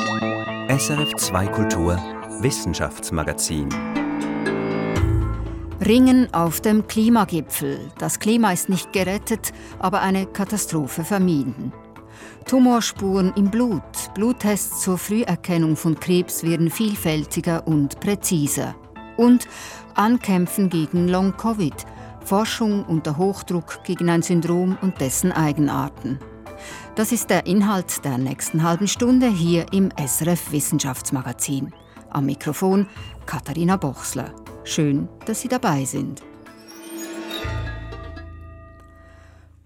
SRF 0.00 1.14
2 1.16 1.46
Kultur 1.48 1.98
Wissenschaftsmagazin. 2.40 3.68
Ringen 5.84 6.32
auf 6.32 6.62
dem 6.62 6.86
Klimagipfel. 6.86 7.90
Das 7.98 8.18
Klima 8.18 8.52
ist 8.52 8.70
nicht 8.70 8.94
gerettet, 8.94 9.52
aber 9.78 10.00
eine 10.00 10.24
Katastrophe 10.24 11.04
vermieden. 11.04 11.74
Tumorspuren 12.46 13.34
im 13.36 13.50
Blut. 13.50 13.82
Bluttests 14.14 14.80
zur 14.80 14.96
Früherkennung 14.96 15.76
von 15.76 16.00
Krebs 16.00 16.44
werden 16.44 16.70
vielfältiger 16.70 17.66
und 17.66 18.00
präziser. 18.00 18.74
Und 19.18 19.46
Ankämpfen 19.96 20.70
gegen 20.70 21.08
Long-Covid. 21.08 21.74
Forschung 22.24 22.84
unter 22.84 23.18
Hochdruck 23.18 23.84
gegen 23.84 24.08
ein 24.08 24.22
Syndrom 24.22 24.78
und 24.80 24.98
dessen 24.98 25.30
Eigenarten. 25.30 26.18
Das 26.94 27.12
ist 27.12 27.30
der 27.30 27.46
Inhalt 27.46 28.04
der 28.04 28.18
nächsten 28.18 28.62
halben 28.62 28.88
Stunde 28.88 29.28
hier 29.28 29.66
im 29.72 29.90
SRF 29.96 30.52
Wissenschaftsmagazin. 30.52 31.72
Am 32.10 32.26
Mikrofon 32.26 32.86
Katharina 33.26 33.76
Bochsler. 33.76 34.34
Schön, 34.64 35.08
dass 35.26 35.40
Sie 35.40 35.48
dabei 35.48 35.84
sind. 35.84 36.22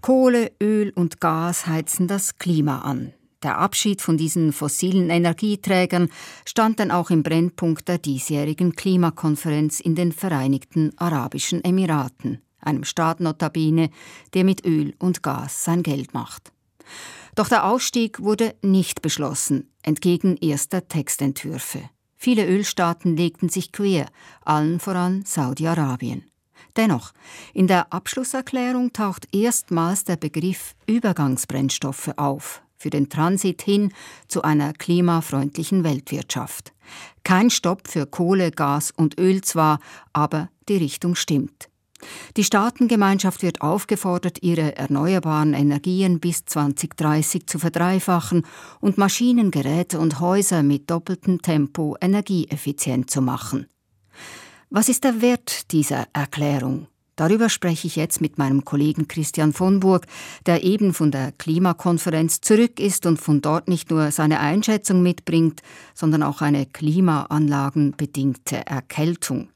Kohle, 0.01 0.51
Öl 0.61 0.91
und 0.95 1.19
Gas 1.19 1.65
heizen 1.65 2.07
das 2.07 2.37
Klima 2.37 2.81
an. 2.81 3.13
Der 3.41 3.57
Abschied 3.57 4.01
von 4.01 4.17
diesen 4.17 4.53
fossilen 4.53 5.09
Energieträgern 5.09 6.09
stand 6.47 6.79
dann 6.79 6.91
auch 6.91 7.09
im 7.09 7.21
Brennpunkt 7.21 7.87
der 7.87 7.97
diesjährigen 7.97 8.75
Klimakonferenz 8.75 9.79
in 9.79 9.95
den 9.95 10.11
Vereinigten 10.11 10.91
Arabischen 10.97 11.63
Emiraten, 11.63 12.41
einem 12.59 12.83
Staat 12.83 13.19
notabene, 13.19 13.89
der 14.33 14.43
mit 14.43 14.65
Öl 14.65 14.95
und 14.99 15.21
Gas 15.21 15.63
sein 15.63 15.83
Geld 15.83 16.13
macht. 16.13 16.51
Doch 17.35 17.49
der 17.49 17.65
Ausstieg 17.65 18.21
wurde 18.21 18.55
nicht 18.61 19.01
beschlossen, 19.01 19.69
entgegen 19.83 20.37
erster 20.37 20.87
Textentwürfe. 20.87 21.89
Viele 22.17 22.47
Ölstaaten 22.47 23.17
legten 23.17 23.49
sich 23.49 23.71
quer, 23.71 24.07
allen 24.43 24.79
voran 24.79 25.23
Saudi-Arabien. 25.25 26.23
Dennoch, 26.75 27.13
in 27.53 27.67
der 27.67 27.93
Abschlusserklärung 27.93 28.93
taucht 28.93 29.27
erstmals 29.33 30.03
der 30.03 30.17
Begriff 30.17 30.75
Übergangsbrennstoffe 30.87 32.11
auf 32.17 32.61
für 32.77 32.89
den 32.89 33.09
Transit 33.09 33.61
hin 33.61 33.91
zu 34.27 34.41
einer 34.41 34.73
klimafreundlichen 34.73 35.83
Weltwirtschaft. 35.83 36.73
Kein 37.23 37.49
Stopp 37.49 37.87
für 37.87 38.05
Kohle, 38.05 38.51
Gas 38.51 38.91
und 38.91 39.17
Öl 39.19 39.41
zwar, 39.41 39.79
aber 40.13 40.49
die 40.69 40.77
Richtung 40.77 41.15
stimmt. 41.15 41.69
Die 42.37 42.43
Staatengemeinschaft 42.43 43.41
wird 43.41 43.61
aufgefordert, 43.61 44.39
ihre 44.41 44.75
erneuerbaren 44.75 45.53
Energien 45.53 46.19
bis 46.19 46.45
2030 46.45 47.47
zu 47.47 47.59
verdreifachen 47.59 48.45
und 48.81 48.97
Maschinen, 48.97 49.51
Geräte 49.51 49.99
und 49.99 50.19
Häuser 50.19 50.61
mit 50.61 50.89
doppeltem 50.89 51.41
Tempo 51.41 51.95
energieeffizient 52.01 53.09
zu 53.09 53.21
machen. 53.21 53.67
Was 54.69 54.89
ist 54.89 55.03
der 55.03 55.21
Wert 55.21 55.71
dieser 55.71 56.07
Erklärung? 56.13 56.87
Darüber 57.15 57.47
spreche 57.47 57.87
ich 57.87 57.95
jetzt 57.95 58.19
mit 58.19 58.37
meinem 58.37 58.65
Kollegen 58.65 59.07
Christian 59.07 59.53
von 59.53 59.79
Burg, 59.79 60.05
der 60.45 60.65
eben 60.65 60.93
von 60.93 61.11
der 61.11 61.31
Klimakonferenz 61.31 62.41
zurück 62.41 62.81
ist 62.81 63.05
und 63.05 63.21
von 63.21 63.39
dort 63.39 63.69
nicht 63.69 63.89
nur 63.89 64.11
seine 64.11 64.41
Einschätzung 64.41 65.01
mitbringt, 65.01 65.61
sondern 65.93 66.23
auch 66.23 66.41
eine 66.41 66.65
klimaanlagenbedingte 66.65 68.65
Erkältung. 68.65 69.47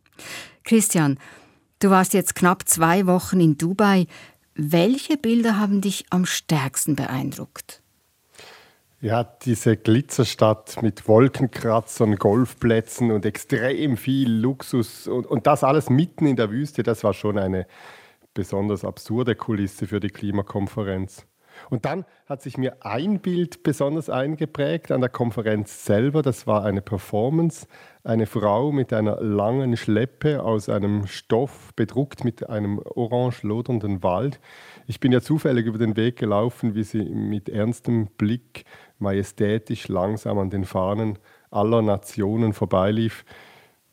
Christian, 0.64 1.18
du 1.80 1.90
warst 1.90 2.14
jetzt 2.14 2.36
knapp 2.36 2.68
zwei 2.68 3.08
Wochen 3.08 3.40
in 3.40 3.58
Dubai. 3.58 4.08
Welche 4.56 5.18
Bilder 5.18 5.58
haben 5.58 5.82
dich 5.82 6.06
am 6.10 6.26
stärksten 6.26 6.96
beeindruckt? 6.96 7.82
Ja, 9.02 9.24
diese 9.24 9.78
Glitzerstadt 9.78 10.82
mit 10.82 11.08
Wolkenkratzern, 11.08 12.18
Golfplätzen 12.18 13.12
und 13.12 13.26
extrem 13.26 13.96
viel 13.96 14.30
Luxus 14.30 15.08
und, 15.08 15.26
und 15.26 15.48
das 15.48 15.64
alles 15.64 15.90
mitten 15.90 16.26
in 16.26 16.36
der 16.36 16.52
Wüste, 16.52 16.84
das 16.84 17.06
war 17.06 17.14
schon 17.14 17.38
eine 17.38 17.66
besonders 18.34 18.84
absurde 18.84 19.36
Kulisse 19.36 19.88
für 19.88 20.02
die 20.02 20.10
Klimakonferenz. 20.10 21.26
Und 21.70 21.86
dann 21.86 22.06
hat 22.26 22.42
sich 22.42 22.58
mir 22.58 22.78
ein 22.86 23.20
Bild 23.20 23.64
besonders 23.64 24.10
eingeprägt 24.10 24.92
an 24.92 25.02
der 25.02 25.10
Konferenz 25.10 25.86
selber. 25.86 26.22
Das 26.22 26.48
war 26.48 26.66
eine 26.66 26.82
Performance. 26.82 27.68
Eine 28.04 28.26
Frau 28.26 28.72
mit 28.72 28.92
einer 28.92 29.22
langen 29.22 29.78
Schleppe 29.78 30.42
aus 30.42 30.70
einem 30.70 31.06
Stoff 31.06 31.74
bedruckt 31.76 32.24
mit 32.24 32.50
einem 32.50 32.80
orange 32.80 33.44
lodernden 33.44 34.02
Wald. 34.02 34.40
Ich 34.88 35.00
bin 35.00 35.12
ja 35.12 35.22
zufällig 35.22 35.66
über 35.66 35.78
den 35.78 35.96
Weg 35.96 36.18
gelaufen, 36.18 36.76
wie 36.76 36.84
sie 36.84 37.04
mit 37.04 37.50
ernstem 37.50 38.08
Blick 38.18 38.66
majestätisch 38.98 39.88
langsam 39.88 40.40
an 40.40 40.50
den 40.50 40.66
Fahnen 40.66 41.20
aller 41.52 41.82
Nationen 41.82 42.54
vorbeilief. 42.54 43.26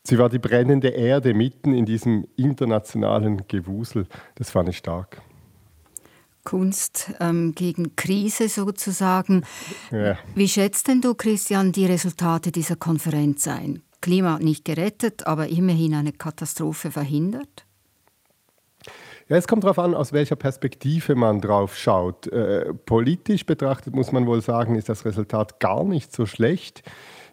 Sie 0.03 0.17
war 0.17 0.29
die 0.29 0.39
brennende 0.39 0.89
Erde 0.89 1.33
mitten 1.33 1.73
in 1.73 1.85
diesem 1.85 2.25
internationalen 2.37 3.45
Gewusel. 3.47 4.07
Das 4.35 4.49
fand 4.49 4.69
ich 4.69 4.77
stark. 4.77 5.21
Kunst 6.47 7.11
ähm, 7.19 7.51
gegen 7.55 7.97
Krise 7.97 8.47
sozusagen. 8.47 9.43
Ja. 9.91 10.17
Wie 10.33 10.47
schätzt 10.47 10.87
denn 10.87 11.01
du, 11.01 11.13
Christian, 11.13 11.73
die 11.73 11.85
Resultate 11.85 12.53
dieser 12.53 12.77
Konferenz 12.77 13.49
ein? 13.49 13.81
Klima 13.99 14.39
nicht 14.39 14.63
gerettet, 14.63 15.27
aber 15.27 15.49
immerhin 15.49 15.93
eine 15.93 16.13
Katastrophe 16.13 16.89
verhindert? 16.89 17.65
Ja, 19.27 19.35
es 19.35 19.45
kommt 19.45 19.65
darauf 19.65 19.77
an, 19.77 19.93
aus 19.93 20.13
welcher 20.13 20.37
Perspektive 20.37 21.15
man 21.15 21.41
drauf 21.41 21.75
schaut. 21.75 22.27
Äh, 22.27 22.73
politisch 22.73 23.45
betrachtet 23.45 23.93
muss 23.93 24.13
man 24.13 24.25
wohl 24.25 24.41
sagen, 24.41 24.75
ist 24.75 24.87
das 24.87 25.03
Resultat 25.03 25.59
gar 25.59 25.83
nicht 25.83 26.15
so 26.15 26.25
schlecht. 26.25 26.81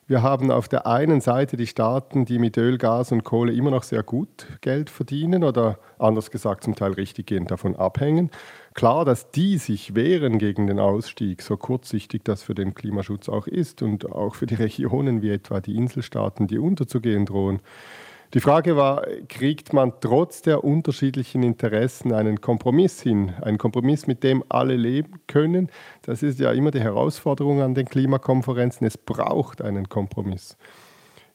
Wir 0.07 0.23
haben 0.23 0.51
auf 0.51 0.69
der 0.69 0.87
einen 0.87 1.23
Seite 1.23 1.57
die 1.57 1.67
Staaten, 1.67 2.27
die 2.27 2.39
mit 2.39 2.59
Öl, 2.59 2.77
Gas 2.77 3.11
und 3.11 3.25
Kohle 3.25 3.55
immer 3.55 3.71
noch 3.71 3.85
sehr 3.85 4.03
gut 4.03 4.47
Geld 4.61 4.91
verdienen 4.91 5.45
oder 5.45 5.79
anders 5.99 6.31
gesagt 6.31 6.65
zum 6.65 6.75
Teil 6.75 6.93
richtiggehend 6.93 7.51
davon 7.51 7.75
abhängen. 7.75 8.31
Klar, 8.75 9.07
dass 9.07 9.31
die 9.31 9.57
sich 9.57 9.95
wehren 9.95 10.39
gegen 10.39 10.67
den 10.67 10.79
Ausstieg, 10.79 11.41
so 11.41 11.57
kurzsichtig 11.57 12.23
das 12.23 12.43
für 12.43 12.55
den 12.55 12.75
Klimaschutz 12.75 13.31
auch 13.31 13.47
ist 13.47 13.81
und 13.81 14.13
auch 14.13 14.35
für 14.35 14.45
die 14.45 14.57
Regionen 14.57 15.23
wie 15.23 15.31
etwa 15.31 15.63
die 15.63 15.75
Inselstaaten, 15.75 16.49
die 16.49 16.59
unterzugehen 16.59 17.25
drohen. 17.25 17.61
Die 18.35 18.41
Frage 18.41 18.77
war, 18.77 19.07
kriegt 19.29 19.73
man 19.73 19.93
trotz 20.01 20.43
der 20.43 20.65
unterschiedlichen 20.65 21.45
Interessen 21.45 22.13
einen 22.13 22.41
Kompromiss 22.41 23.01
hin? 23.01 23.33
Einen 23.41 23.59
Kompromiss, 23.59 24.09
mit 24.09 24.25
dem 24.25 24.43
alle 24.49 24.75
leben 24.75 25.21
können? 25.29 25.71
Das 26.03 26.25
ist 26.25 26.41
ja 26.41 26.51
immer 26.51 26.73
die 26.73 26.81
Herausforderung 26.81 27.63
an 27.63 27.77
den 27.77 27.87
Klimakonferenzen. 27.87 28.89
Es 28.89 28.99
braucht 28.99 29.63
einen 29.63 29.89
Kompromiss. 29.89 30.57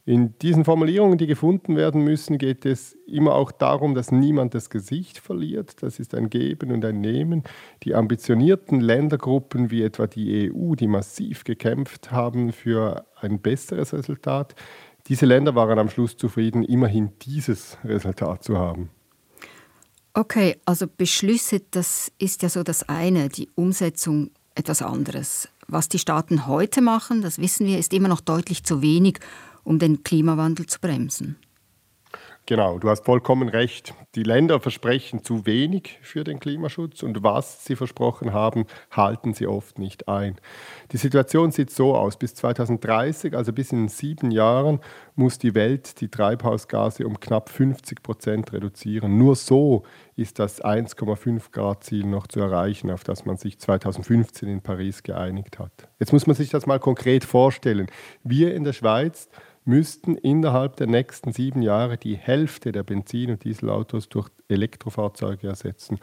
In 0.04 0.38
diesen 0.40 0.66
Formulierungen, 0.66 1.18
die 1.18 1.28
gefunden 1.28 1.78
werden 1.78 2.04
müssen, 2.04 2.38
geht 2.38 2.66
es 2.66 2.98
immer 3.06 3.36
auch 3.36 3.52
darum, 3.52 3.94
dass 3.96 4.12
niemand 4.12 4.54
das 4.54 4.70
Gesicht 4.70 5.20
verliert. 5.20 5.84
Das 5.84 6.00
ist 6.00 6.16
ein 6.16 6.30
Geben 6.30 6.72
und 6.72 6.84
ein 6.84 7.00
Nehmen. 7.00 7.44
Die 7.84 7.96
ambitionierten 7.96 8.82
Ländergruppen 8.82 9.72
wie 9.72 9.84
etwa 9.84 10.08
die 10.08 10.52
EU, 10.52 10.76
die 10.76 10.88
massiv 10.88 11.44
gekämpft 11.44 12.12
haben 12.12 12.52
für 12.52 13.06
ein 13.22 13.40
besseres 13.40 13.94
Resultat, 13.94 14.56
diese 15.10 15.26
Länder 15.26 15.56
waren 15.56 15.80
am 15.80 15.90
Schluss 15.90 16.16
zufrieden, 16.16 16.64
immerhin 16.64 17.12
dieses 17.24 17.78
Resultat 17.84 18.44
zu 18.44 18.58
haben. 18.58 18.90
Okay, 20.14 20.58
also 20.66 20.86
Beschlüsse, 20.88 21.62
das 21.72 22.12
ist 22.20 22.44
ja 22.44 22.50
so 22.50 22.64
das 22.64 22.88
eine, 22.88 23.30
die 23.30 23.50
Umsetzung 23.56 24.32
etwas 24.56 24.82
anderes. 24.82 25.50
Was 25.68 25.90
die 25.90 26.00
Staaten 26.00 26.48
heute 26.48 26.82
machen, 26.82 27.22
das 27.22 27.40
wissen 27.40 27.66
wir, 27.66 27.80
ist 27.80 27.94
immer 27.94 28.08
noch 28.08 28.22
deutlich 28.22 28.64
zu 28.64 28.82
wenig, 28.82 29.20
um 29.64 29.80
den 29.80 30.04
Klimawandel 30.04 30.66
zu 30.66 30.80
bremsen. 30.80 31.38
Genau, 32.50 32.80
du 32.80 32.90
hast 32.90 33.06
vollkommen 33.06 33.48
recht. 33.48 33.94
Die 34.16 34.24
Länder 34.24 34.60
versprechen 34.60 35.24
zu 35.24 35.46
wenig 35.46 36.00
für 36.02 36.24
den 36.24 36.40
Klimaschutz 36.40 37.04
und 37.04 37.22
was 37.22 37.64
sie 37.64 37.76
versprochen 37.76 38.34
haben, 38.34 38.66
halten 38.90 39.36
sie 39.36 39.46
oft 39.46 39.78
nicht 39.78 40.08
ein. 40.08 40.36
Die 40.92 40.98
Situation 40.98 41.52
sieht 41.52 41.70
so 41.70 41.94
aus. 41.94 42.18
Bis 42.18 42.34
2030, 42.34 43.38
also 43.38 43.54
bis 43.54 43.72
in 43.72 43.88
sieben 43.88 44.32
Jahren, 44.32 44.80
muss 45.14 45.38
die 45.38 45.54
Welt 45.54 46.02
die 46.02 46.08
Treibhausgase 46.08 47.06
um 47.06 47.20
knapp 47.20 47.50
50 47.50 48.02
Prozent 48.02 48.52
reduzieren. 48.52 49.20
Nur 49.20 49.36
so 49.36 49.84
ist 50.16 50.40
das 50.40 50.60
1,5 50.64 51.52
Grad 51.52 51.84
Ziel 51.84 52.08
noch 52.08 52.26
zu 52.26 52.40
erreichen, 52.40 52.90
auf 52.90 53.04
das 53.04 53.26
man 53.26 53.38
sich 53.38 53.60
2015 53.60 54.50
in 54.50 54.62
Paris 54.62 55.04
geeinigt 55.04 55.60
hat. 55.60 55.88
Jetzt 56.00 56.14
muss 56.14 56.26
man 56.26 56.36
sich 56.36 56.50
das 56.50 56.66
mal 56.66 56.80
konkret 56.80 57.26
vorstellen. 57.26 57.86
Wir 58.24 58.56
in 58.56 58.64
der 58.64 58.74
Schweiz 58.74 59.30
müssten 59.70 60.16
innerhalb 60.16 60.76
der 60.78 60.88
nächsten 60.88 61.32
sieben 61.32 61.62
Jahre 61.62 61.98
die 61.98 62.18
Hälfte 62.18 62.72
der 62.72 62.84
Benzin- 62.84 63.30
und 63.30 63.44
Dieselautos 63.44 64.10
durch 64.10 64.28
Elektrofahrzeuge 64.50 65.48
ersetzen. 65.48 66.00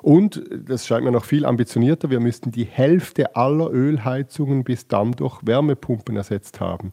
Und, 0.00 0.42
das 0.50 0.86
scheint 0.86 1.04
mir 1.04 1.12
noch 1.12 1.26
viel 1.26 1.44
ambitionierter, 1.44 2.08
wir 2.08 2.20
müssten 2.20 2.50
die 2.50 2.64
Hälfte 2.64 3.36
aller 3.36 3.70
Ölheizungen 3.70 4.64
bis 4.64 4.88
dann 4.88 5.12
durch 5.12 5.38
Wärmepumpen 5.42 6.16
ersetzt 6.16 6.60
haben. 6.60 6.90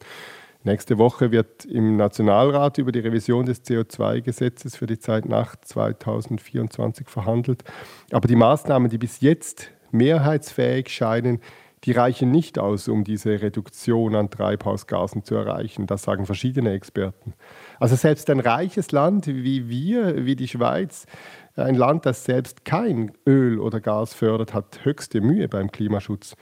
Nächste 0.64 0.98
Woche 0.98 1.32
wird 1.32 1.64
im 1.64 1.96
Nationalrat 1.96 2.76
über 2.76 2.92
die 2.92 2.98
Revision 2.98 3.46
des 3.46 3.64
CO2-Gesetzes 3.64 4.76
für 4.76 4.86
die 4.86 4.98
Zeit 4.98 5.26
nach 5.26 5.56
2024 5.56 7.08
verhandelt. 7.08 7.64
Aber 8.12 8.28
die 8.28 8.36
Maßnahmen, 8.36 8.90
die 8.90 8.98
bis 8.98 9.22
jetzt 9.22 9.70
mehrheitsfähig 9.92 10.88
scheinen, 10.88 11.40
die 11.84 11.92
reichen 11.92 12.30
nicht 12.30 12.58
aus, 12.58 12.88
um 12.88 13.04
diese 13.04 13.40
Reduktion 13.40 14.14
an 14.14 14.30
Treibhausgasen 14.30 15.24
zu 15.24 15.34
erreichen. 15.34 15.86
Das 15.86 16.02
sagen 16.02 16.26
verschiedene 16.26 16.72
Experten. 16.72 17.34
Also 17.78 17.96
selbst 17.96 18.28
ein 18.30 18.40
reiches 18.40 18.92
Land 18.92 19.26
wie 19.26 19.68
wir, 19.68 20.24
wie 20.26 20.36
die 20.36 20.48
Schweiz, 20.48 21.06
ein 21.54 21.74
Land, 21.74 22.06
das 22.06 22.24
selbst 22.24 22.64
kein 22.64 23.12
Öl 23.26 23.58
oder 23.58 23.80
Gas 23.80 24.14
fördert, 24.14 24.54
hat 24.54 24.84
höchste 24.84 25.20
Mühe 25.20 25.48
beim 25.48 25.70
Klimaschutz. 25.70 26.34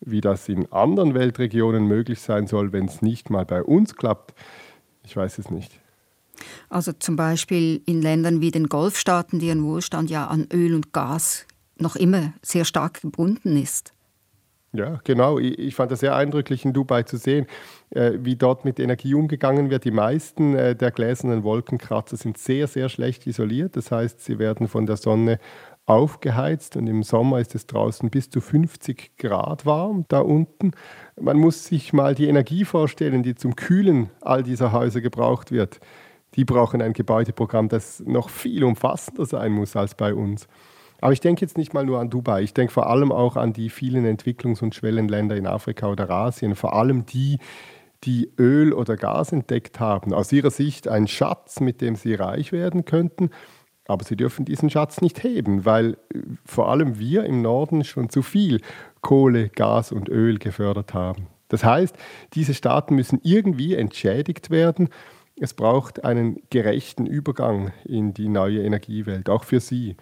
Wie 0.00 0.20
das 0.20 0.48
in 0.48 0.70
anderen 0.72 1.14
Weltregionen 1.14 1.86
möglich 1.86 2.20
sein 2.20 2.46
soll, 2.46 2.72
wenn 2.72 2.84
es 2.86 3.00
nicht 3.00 3.30
mal 3.30 3.46
bei 3.46 3.62
uns 3.62 3.96
klappt, 3.96 4.34
ich 5.04 5.16
weiß 5.16 5.38
es 5.38 5.50
nicht. 5.50 5.80
Also 6.68 6.92
zum 6.92 7.16
Beispiel 7.16 7.80
in 7.86 8.02
Ländern 8.02 8.40
wie 8.40 8.50
den 8.50 8.68
Golfstaaten, 8.68 9.38
deren 9.38 9.64
Wohlstand 9.64 10.10
ja 10.10 10.26
an 10.26 10.46
Öl 10.52 10.74
und 10.74 10.92
Gas 10.92 11.46
noch 11.78 11.96
immer 11.96 12.32
sehr 12.42 12.64
stark 12.64 13.00
gebunden 13.00 13.56
ist. 13.56 13.94
Ja, 14.76 15.00
genau. 15.04 15.38
Ich, 15.38 15.74
fand 15.74 15.90
das 15.90 16.00
sehr 16.00 16.14
eindrücklich 16.14 16.64
in 16.64 16.72
Dubai 16.72 17.02
zu 17.02 17.16
sehen, 17.16 17.46
äh, 17.90 18.12
wie 18.20 18.36
dort 18.36 18.64
mit 18.64 18.78
Energie 18.78 19.14
umgegangen 19.14 19.70
wird. 19.70 19.84
Die 19.84 19.90
meisten 19.90 20.54
äh, 20.54 20.74
der 20.76 20.90
gläsernen 20.90 21.42
Wolkenkratzer 21.42 22.16
sind 22.16 22.38
sehr, 22.38 22.66
sehr 22.66 22.88
schlecht 22.88 23.26
isoliert. 23.26 23.76
Das 23.76 23.90
heißt, 23.90 24.24
sie 24.24 24.38
werden 24.38 24.68
von 24.68 24.86
der 24.86 24.96
Sonne 24.96 25.38
aufgeheizt 25.86 26.76
und 26.76 26.88
im 26.88 27.04
Sommer 27.04 27.38
ist 27.38 27.54
es 27.54 27.66
draußen 27.66 28.10
bis 28.10 28.28
zu 28.28 28.40
50 28.40 29.16
Grad 29.18 29.64
warm 29.64 30.04
da 30.08 30.18
unten. 30.18 30.72
Man 31.18 31.38
muss 31.38 31.64
sich 31.64 31.92
mal 31.92 32.14
die 32.16 32.26
Energie 32.26 32.64
vorstellen, 32.64 33.22
die 33.22 33.36
zum 33.36 33.54
Kühlen 33.54 34.10
all 34.20 34.42
dieser 34.42 34.72
Häuser 34.72 35.00
gebraucht 35.00 35.52
wird. 35.52 35.78
Die 36.34 36.44
brauchen 36.44 36.82
ein 36.82 36.92
Gebäudeprogramm, 36.92 37.68
das 37.68 38.00
noch 38.00 38.30
viel 38.30 38.64
umfassender 38.64 39.24
sein 39.24 39.52
muss 39.52 39.76
als 39.76 39.94
bei 39.94 40.12
uns. 40.12 40.48
Aber 41.00 41.12
ich 41.12 41.20
denke 41.20 41.42
jetzt 41.42 41.58
nicht 41.58 41.74
mal 41.74 41.84
nur 41.84 42.00
an 42.00 42.10
Dubai, 42.10 42.42
ich 42.42 42.54
denke 42.54 42.72
vor 42.72 42.88
allem 42.88 43.12
auch 43.12 43.36
an 43.36 43.52
die 43.52 43.70
vielen 43.70 44.04
Entwicklungs- 44.04 44.62
und 44.62 44.74
Schwellenländer 44.74 45.36
in 45.36 45.46
Afrika 45.46 45.88
oder 45.88 46.10
Asien, 46.10 46.54
vor 46.54 46.74
allem 46.74 47.06
die, 47.06 47.38
die 48.04 48.30
Öl 48.38 48.72
oder 48.72 48.96
Gas 48.96 49.32
entdeckt 49.32 49.80
haben. 49.80 50.12
Aus 50.12 50.32
ihrer 50.32 50.50
Sicht 50.50 50.88
ein 50.88 51.06
Schatz, 51.06 51.60
mit 51.60 51.80
dem 51.80 51.96
sie 51.96 52.14
reich 52.14 52.52
werden 52.52 52.84
könnten. 52.84 53.30
Aber 53.88 54.04
sie 54.04 54.16
dürfen 54.16 54.44
diesen 54.44 54.68
Schatz 54.68 55.00
nicht 55.00 55.22
heben, 55.22 55.64
weil 55.64 55.96
äh, 56.12 56.20
vor 56.44 56.68
allem 56.68 56.98
wir 56.98 57.24
im 57.24 57.42
Norden 57.42 57.84
schon 57.84 58.08
zu 58.10 58.22
viel 58.22 58.60
Kohle, 59.00 59.48
Gas 59.48 59.92
und 59.92 60.08
Öl 60.08 60.38
gefördert 60.38 60.92
haben. 60.92 61.28
Das 61.48 61.64
heißt, 61.64 61.96
diese 62.34 62.54
Staaten 62.54 62.96
müssen 62.96 63.20
irgendwie 63.22 63.74
entschädigt 63.74 64.50
werden. 64.50 64.88
Es 65.38 65.54
braucht 65.54 66.04
einen 66.04 66.40
gerechten 66.50 67.06
Übergang 67.06 67.72
in 67.84 68.14
die 68.14 68.28
neue 68.28 68.62
Energiewelt, 68.62 69.28
auch 69.28 69.44
für 69.44 69.60
sie. 69.60 69.96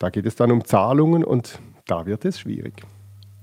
Da 0.00 0.08
geht 0.08 0.24
es 0.24 0.34
dann 0.34 0.50
um 0.50 0.64
Zahlungen 0.64 1.22
und 1.22 1.60
da 1.86 2.06
wird 2.06 2.24
es 2.24 2.40
schwierig. 2.40 2.72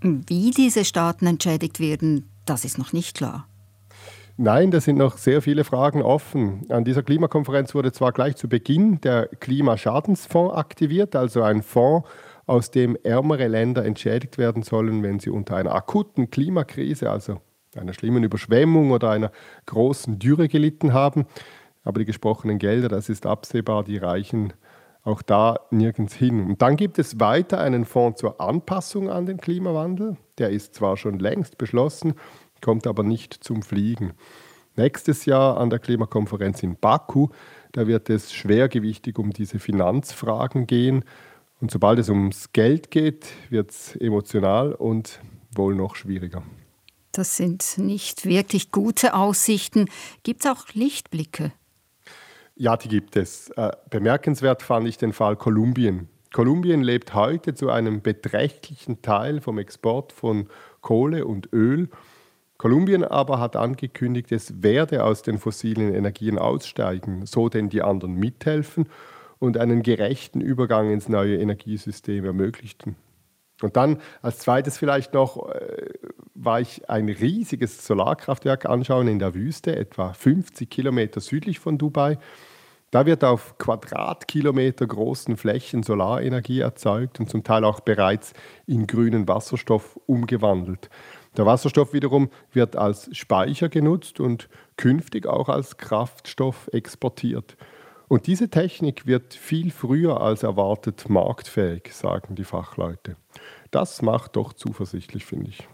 Wie 0.01 0.51
diese 0.51 0.85
Staaten 0.85 1.27
entschädigt 1.27 1.79
werden, 1.79 2.27
das 2.45 2.65
ist 2.65 2.79
noch 2.79 2.93
nicht 2.93 3.15
klar. 3.15 3.47
Nein, 4.37 4.71
da 4.71 4.81
sind 4.81 4.97
noch 4.97 5.17
sehr 5.17 5.41
viele 5.41 5.63
Fragen 5.63 6.01
offen. 6.01 6.65
An 6.69 6.83
dieser 6.83 7.03
Klimakonferenz 7.03 7.75
wurde 7.75 7.91
zwar 7.91 8.11
gleich 8.11 8.35
zu 8.35 8.49
Beginn 8.49 8.99
der 9.01 9.27
Klimaschadensfonds 9.27 10.55
aktiviert, 10.55 11.15
also 11.15 11.43
ein 11.43 11.61
Fonds, 11.61 12.07
aus 12.47 12.71
dem 12.71 12.97
ärmere 13.03 13.47
Länder 13.47 13.85
entschädigt 13.85 14.37
werden 14.37 14.63
sollen, 14.63 15.03
wenn 15.03 15.19
sie 15.19 15.29
unter 15.29 15.57
einer 15.57 15.75
akuten 15.75 16.31
Klimakrise, 16.31 17.11
also 17.11 17.41
einer 17.75 17.93
schlimmen 17.93 18.23
Überschwemmung 18.23 18.91
oder 18.91 19.11
einer 19.11 19.31
großen 19.65 20.17
Dürre 20.17 20.47
gelitten 20.47 20.93
haben. 20.93 21.25
Aber 21.83 21.99
die 21.99 22.05
gesprochenen 22.05 22.57
Gelder, 22.57 22.89
das 22.89 23.09
ist 23.09 23.25
absehbar, 23.27 23.83
die 23.83 23.97
reichen 23.97 24.53
auch 25.07 25.21
da 25.21 25.59
nirgends 25.71 26.13
hin. 26.13 26.45
Und 26.45 26.61
dann 26.61 26.75
gibt 26.75 26.99
es 26.99 27.19
weiter 27.19 27.59
einen 27.59 27.85
Fonds 27.85 28.19
zur 28.19 28.41
Anpassung 28.41 29.09
an 29.09 29.25
den 29.25 29.37
Klimawandel. 29.37 30.17
Der 30.37 30.49
ist 30.49 30.75
zwar 30.75 30.97
schon 30.97 31.17
längst 31.17 31.57
beschlossen, 31.57 32.13
kommt 32.61 32.85
aber 32.85 33.03
nicht 33.03 33.33
zum 33.33 33.63
Fliegen. 33.63 34.13
Nächstes 34.75 35.25
Jahr 35.25 35.57
an 35.57 35.69
der 35.69 35.79
Klimakonferenz 35.79 36.61
in 36.61 36.75
Baku, 36.75 37.29
da 37.71 37.87
wird 37.87 38.09
es 38.09 38.33
schwergewichtig 38.33 39.17
um 39.17 39.31
diese 39.31 39.59
Finanzfragen 39.59 40.67
gehen. 40.67 41.03
Und 41.61 41.71
sobald 41.71 41.97
es 41.99 42.09
ums 42.09 42.51
Geld 42.51 42.91
geht, 42.91 43.27
wird 43.49 43.71
es 43.71 43.95
emotional 43.95 44.73
und 44.73 45.19
wohl 45.55 45.73
noch 45.73 45.95
schwieriger. 45.95 46.43
Das 47.13 47.35
sind 47.35 47.77
nicht 47.77 48.25
wirklich 48.25 48.71
gute 48.71 49.15
Aussichten. 49.15 49.85
Gibt 50.21 50.45
es 50.45 50.51
auch 50.51 50.67
Lichtblicke? 50.73 51.51
Ja, 52.59 52.75
die 52.75 52.87
gibt 52.87 53.15
es. 53.15 53.49
Äh, 53.51 53.71
bemerkenswert 53.91 54.63
fand 54.63 54.87
ich 54.87 54.97
den 54.97 55.13
Fall 55.13 55.35
Kolumbien. 55.35 56.09
Kolumbien 56.33 56.81
lebt 56.81 57.13
heute 57.13 57.53
zu 57.53 57.69
einem 57.69 58.01
beträchtlichen 58.01 59.03
Teil 59.03 59.41
vom 59.41 59.59
Export 59.59 60.11
von 60.11 60.47
Kohle 60.81 61.25
und 61.25 61.53
Öl. 61.53 61.89
Kolumbien 62.57 63.03
aber 63.03 63.39
hat 63.39 63.55
angekündigt, 63.55 64.31
es 64.31 64.63
werde 64.63 65.03
aus 65.03 65.21
den 65.21 65.37
fossilen 65.37 65.93
Energien 65.93 66.39
aussteigen, 66.39 67.27
so 67.27 67.47
denn 67.47 67.69
die 67.69 67.83
anderen 67.83 68.15
mithelfen 68.15 68.89
und 69.37 69.57
einen 69.57 69.83
gerechten 69.83 70.41
Übergang 70.41 70.91
ins 70.91 71.07
neue 71.07 71.37
Energiesystem 71.37 72.25
ermöglichten. 72.25 72.95
Und 73.61 73.75
dann 73.75 74.01
als 74.21 74.39
zweites 74.39 74.77
vielleicht 74.77 75.13
noch 75.13 75.49
äh, 75.49 75.93
war 76.33 76.61
ich 76.61 76.89
ein 76.89 77.09
riesiges 77.09 77.85
Solarkraftwerk 77.85 78.65
anschauen 78.65 79.07
in 79.07 79.19
der 79.19 79.33
Wüste, 79.33 79.75
etwa 79.75 80.13
50 80.13 80.69
Kilometer 80.69 81.21
südlich 81.21 81.59
von 81.59 81.77
Dubai. 81.77 82.17
Da 82.89 83.05
wird 83.05 83.25
auf 83.25 83.57
Quadratkilometer 83.57 84.87
großen 84.87 85.35
Flächen 85.35 85.83
Solarenergie 85.83 86.61
erzeugt 86.61 87.19
und 87.19 87.29
zum 87.29 87.43
Teil 87.43 87.65
auch 87.65 87.81
bereits 87.81 88.33
in 88.65 88.87
grünen 88.87 89.27
Wasserstoff 89.27 89.99
umgewandelt. 90.05 90.89
Der 91.35 91.45
Wasserstoff 91.45 91.91
wiederum 91.91 92.29
wird 92.53 92.77
als 92.77 93.09
Speicher 93.15 93.67
genutzt 93.67 94.21
und 94.21 94.47
künftig 94.77 95.27
auch 95.27 95.49
als 95.49 95.77
Kraftstoff 95.77 96.69
exportiert. 96.71 97.57
Und 98.07 98.25
diese 98.25 98.49
Technik 98.49 99.05
wird 99.05 99.33
viel 99.33 99.69
früher 99.69 100.21
als 100.21 100.43
erwartet 100.43 101.09
marktfähig, 101.09 101.93
sagen 101.93 102.35
die 102.35 102.45
Fachleute. 102.45 103.17
Das 103.69 104.01
macht 104.01 104.37
doch 104.37 104.53
zuversichtlich, 104.53 105.25
finde 105.25 105.49
ich. 105.49 105.67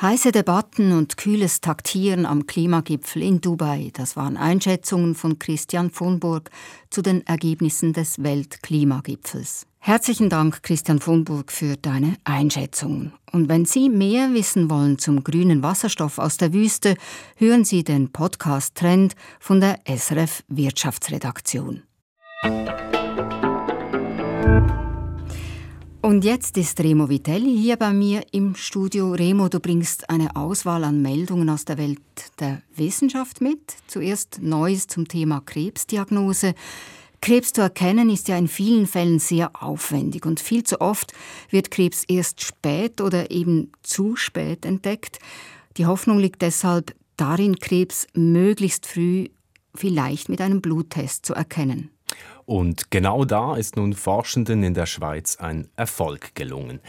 Heiße 0.00 0.32
Debatten 0.32 0.92
und 0.92 1.16
kühles 1.16 1.60
Taktieren 1.60 2.26
am 2.26 2.46
Klimagipfel 2.46 3.22
in 3.22 3.40
Dubai, 3.40 3.90
das 3.92 4.16
waren 4.16 4.36
Einschätzungen 4.36 5.14
von 5.14 5.38
Christian 5.38 5.90
von 5.90 6.18
Burg 6.18 6.50
zu 6.90 7.02
den 7.02 7.26
Ergebnissen 7.26 7.92
des 7.92 8.22
Weltklimagipfels. 8.22 9.66
Herzlichen 9.78 10.28
Dank, 10.28 10.62
Christian 10.62 11.00
von 11.00 11.24
Burg, 11.24 11.50
für 11.50 11.76
deine 11.76 12.16
Einschätzungen. 12.22 13.12
Und 13.32 13.48
wenn 13.48 13.64
Sie 13.64 13.88
mehr 13.88 14.32
wissen 14.32 14.70
wollen 14.70 14.98
zum 14.98 15.24
grünen 15.24 15.62
Wasserstoff 15.62 16.18
aus 16.18 16.36
der 16.36 16.52
Wüste, 16.52 16.96
hören 17.36 17.64
Sie 17.64 17.82
den 17.82 18.12
Podcast 18.12 18.76
Trend 18.76 19.14
von 19.40 19.60
der 19.60 19.80
SRF 19.86 20.44
Wirtschaftsredaktion. 20.46 21.82
Und 26.02 26.24
jetzt 26.24 26.56
ist 26.56 26.80
Remo 26.80 27.08
Vitelli 27.08 27.56
hier 27.56 27.76
bei 27.76 27.92
mir 27.92 28.24
im 28.32 28.56
Studio. 28.56 29.12
Remo, 29.12 29.48
du 29.48 29.60
bringst 29.60 30.10
eine 30.10 30.34
Auswahl 30.34 30.82
an 30.82 31.00
Meldungen 31.00 31.48
aus 31.48 31.64
der 31.64 31.78
Welt 31.78 32.00
der 32.40 32.60
Wissenschaft 32.74 33.40
mit. 33.40 33.60
Zuerst 33.86 34.42
Neues 34.42 34.88
zum 34.88 35.06
Thema 35.06 35.40
Krebsdiagnose. 35.46 36.54
Krebs 37.20 37.52
zu 37.52 37.60
erkennen 37.60 38.10
ist 38.10 38.26
ja 38.26 38.36
in 38.36 38.48
vielen 38.48 38.88
Fällen 38.88 39.20
sehr 39.20 39.62
aufwendig 39.62 40.26
und 40.26 40.40
viel 40.40 40.64
zu 40.64 40.80
oft 40.80 41.12
wird 41.50 41.70
Krebs 41.70 42.02
erst 42.08 42.42
spät 42.42 43.00
oder 43.00 43.30
eben 43.30 43.70
zu 43.84 44.16
spät 44.16 44.66
entdeckt. 44.66 45.20
Die 45.76 45.86
Hoffnung 45.86 46.18
liegt 46.18 46.42
deshalb 46.42 46.96
darin, 47.16 47.60
Krebs 47.60 48.08
möglichst 48.12 48.86
früh 48.86 49.28
vielleicht 49.72 50.28
mit 50.28 50.40
einem 50.40 50.60
Bluttest 50.60 51.26
zu 51.26 51.34
erkennen. 51.34 51.91
Und 52.52 52.90
genau 52.90 53.24
da 53.24 53.56
ist 53.56 53.76
nun 53.76 53.94
Forschenden 53.94 54.62
in 54.62 54.74
der 54.74 54.84
Schweiz 54.84 55.36
ein 55.36 55.68
Erfolg 55.74 56.34
gelungen. 56.34 56.80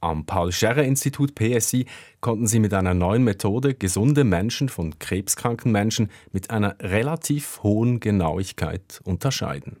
Am 0.00 0.24
Paul-Scherrer-Institut 0.24 1.34
PSI 1.34 1.84
konnten 2.22 2.46
sie 2.46 2.58
mit 2.58 2.72
einer 2.72 2.94
neuen 2.94 3.22
Methode 3.22 3.74
gesunde 3.74 4.24
Menschen 4.24 4.70
von 4.70 4.98
krebskranken 4.98 5.72
Menschen 5.72 6.08
mit 6.32 6.48
einer 6.48 6.74
relativ 6.80 7.62
hohen 7.62 8.00
Genauigkeit 8.00 9.02
unterscheiden. 9.04 9.76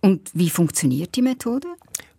Und 0.00 0.30
wie 0.32 0.48
funktioniert 0.48 1.14
die 1.14 1.20
Methode? 1.20 1.68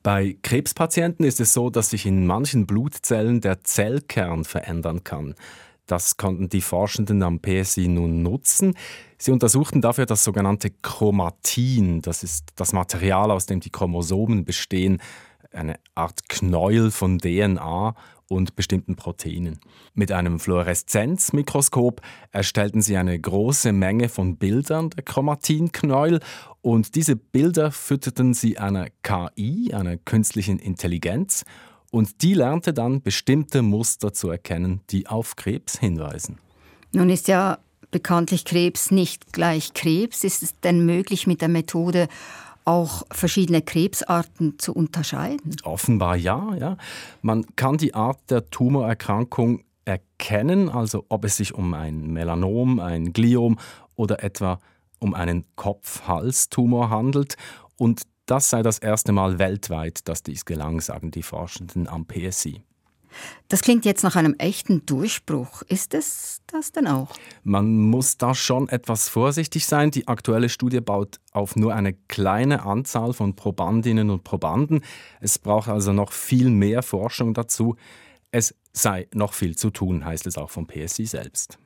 Bei 0.03 0.37
Krebspatienten 0.43 1.25
ist 1.25 1.39
es 1.39 1.51
so, 1.51 1.71
dass 1.71 1.89
sich 1.89 2.05
in 2.05 2.27
manchen 2.27 2.67
Blutzellen 2.67 3.41
der 3.41 3.63
Zellkern 3.63 4.45
verändern 4.45 5.03
kann. 5.03 5.33
Das 5.85 6.17
konnten 6.17 6.49
die 6.49 6.61
Forschenden 6.61 7.21
am 7.23 7.39
PSI 7.39 7.87
nun 7.87 8.23
nutzen. 8.23 8.75
Sie 9.17 9.31
untersuchten 9.31 9.81
dafür 9.81 10.05
das 10.05 10.23
sogenannte 10.23 10.71
Chromatin. 10.71 12.01
Das 12.01 12.23
ist 12.23 12.49
das 12.55 12.73
Material, 12.73 13.31
aus 13.31 13.45
dem 13.45 13.59
die 13.59 13.69
Chromosomen 13.69 14.45
bestehen, 14.45 15.01
eine 15.51 15.79
Art 15.93 16.27
Knäuel 16.27 16.91
von 16.91 17.19
DNA 17.19 17.95
und 18.27 18.55
bestimmten 18.55 18.95
Proteinen. 18.95 19.59
Mit 19.93 20.11
einem 20.11 20.39
Fluoreszenzmikroskop 20.39 22.01
erstellten 22.31 22.81
sie 22.81 22.97
eine 22.97 23.17
große 23.19 23.71
Menge 23.71 24.09
von 24.09 24.37
Bildern 24.37 24.89
der 24.89 25.03
Chromatinknäuel 25.03 26.19
und 26.61 26.95
diese 26.95 27.15
Bilder 27.15 27.71
fütterten 27.71 28.33
sie 28.33 28.57
einer 28.57 28.87
KI, 29.03 29.73
einer 29.73 29.97
künstlichen 29.97 30.59
Intelligenz, 30.59 31.45
Und 31.95 32.23
die 32.23 32.33
lernte 32.33 32.73
dann 32.73 33.01
bestimmte 33.01 33.61
Muster 33.61 34.11
zu 34.11 34.29
erkennen, 34.29 34.81
die 34.89 35.07
auf 35.07 35.37
Krebs 35.37 35.79
hinweisen. 35.79 36.39
Nun 36.91 37.09
ist 37.09 37.29
ja 37.29 37.59
bekanntlich 37.89 38.43
Krebs 38.43 38.91
nicht 38.91 39.31
gleich 39.31 39.73
Krebs. 39.73 40.25
Ist 40.25 40.43
es 40.43 40.59
denn 40.59 40.85
möglich, 40.85 41.25
mit 41.25 41.39
der 41.39 41.47
Methode 41.47 42.09
auch 42.65 43.03
verschiedene 43.11 43.61
Krebsarten 43.61 44.59
zu 44.59 44.73
unterscheiden? 44.73 45.55
Offenbar 45.63 46.17
ja, 46.17 46.53
ja. 46.55 46.75
Man 47.21 47.45
kann 47.55 47.77
die 47.77 47.93
Art 47.93 48.19
der 48.29 48.49
Tumorerkrankung 48.49 49.63
erkennen, 49.85 50.67
also 50.67 51.05
ob 51.07 51.23
es 51.23 51.37
sich 51.37 51.53
um 51.53 51.73
ein 51.73 52.11
Melanom, 52.11 52.81
ein 52.81 53.13
Gliom 53.13 53.57
oder 53.95 54.21
etwa 54.21 54.59
um 54.99 55.13
einen 55.13 55.45
Kopf-Hals-Tumor 55.55 56.89
handelt. 56.89 57.37
Und 57.77 58.01
das 58.25 58.49
sei 58.49 58.61
das 58.63 58.79
erste 58.79 59.11
Mal 59.11 59.39
weltweit, 59.39 60.07
dass 60.07 60.23
dies 60.23 60.45
gelang, 60.45 60.81
sagen 60.81 61.11
die 61.11 61.23
Forschenden 61.23 61.87
am 61.87 62.05
PSI. 62.05 62.63
Das 63.47 63.61
klingt 63.61 63.85
jetzt 63.85 64.03
nach 64.03 64.15
einem 64.15 64.35
echten 64.37 64.85
Durchbruch. 64.85 65.61
Ist 65.63 65.93
es 65.93 66.41
das 66.47 66.71
denn 66.71 66.87
auch? 66.87 67.15
Man 67.43 67.77
muss 67.77 68.17
da 68.17 68.35
schon 68.35 68.67
etwas 68.69 69.09
vorsichtig 69.09 69.65
sein. 69.65 69.91
Die 69.91 70.07
aktuelle 70.07 70.49
Studie 70.49 70.81
baut 70.81 71.19
auf 71.31 71.55
nur 71.55 71.73
eine 71.73 71.93
kleine 71.93 72.63
Anzahl 72.63 73.13
von 73.13 73.35
Probandinnen 73.35 74.09
und 74.09 74.23
Probanden. 74.23 74.81
Es 75.21 75.39
braucht 75.39 75.69
also 75.69 75.93
noch 75.93 76.11
viel 76.11 76.49
mehr 76.49 76.83
Forschung 76.83 77.33
dazu. 77.33 77.75
Es 78.31 78.55
sei 78.73 79.07
noch 79.13 79.33
viel 79.33 79.55
zu 79.55 79.69
tun, 79.69 80.03
heißt 80.03 80.27
es 80.27 80.37
auch 80.37 80.49
vom 80.49 80.67
PSI 80.67 81.05
selbst. 81.05 81.57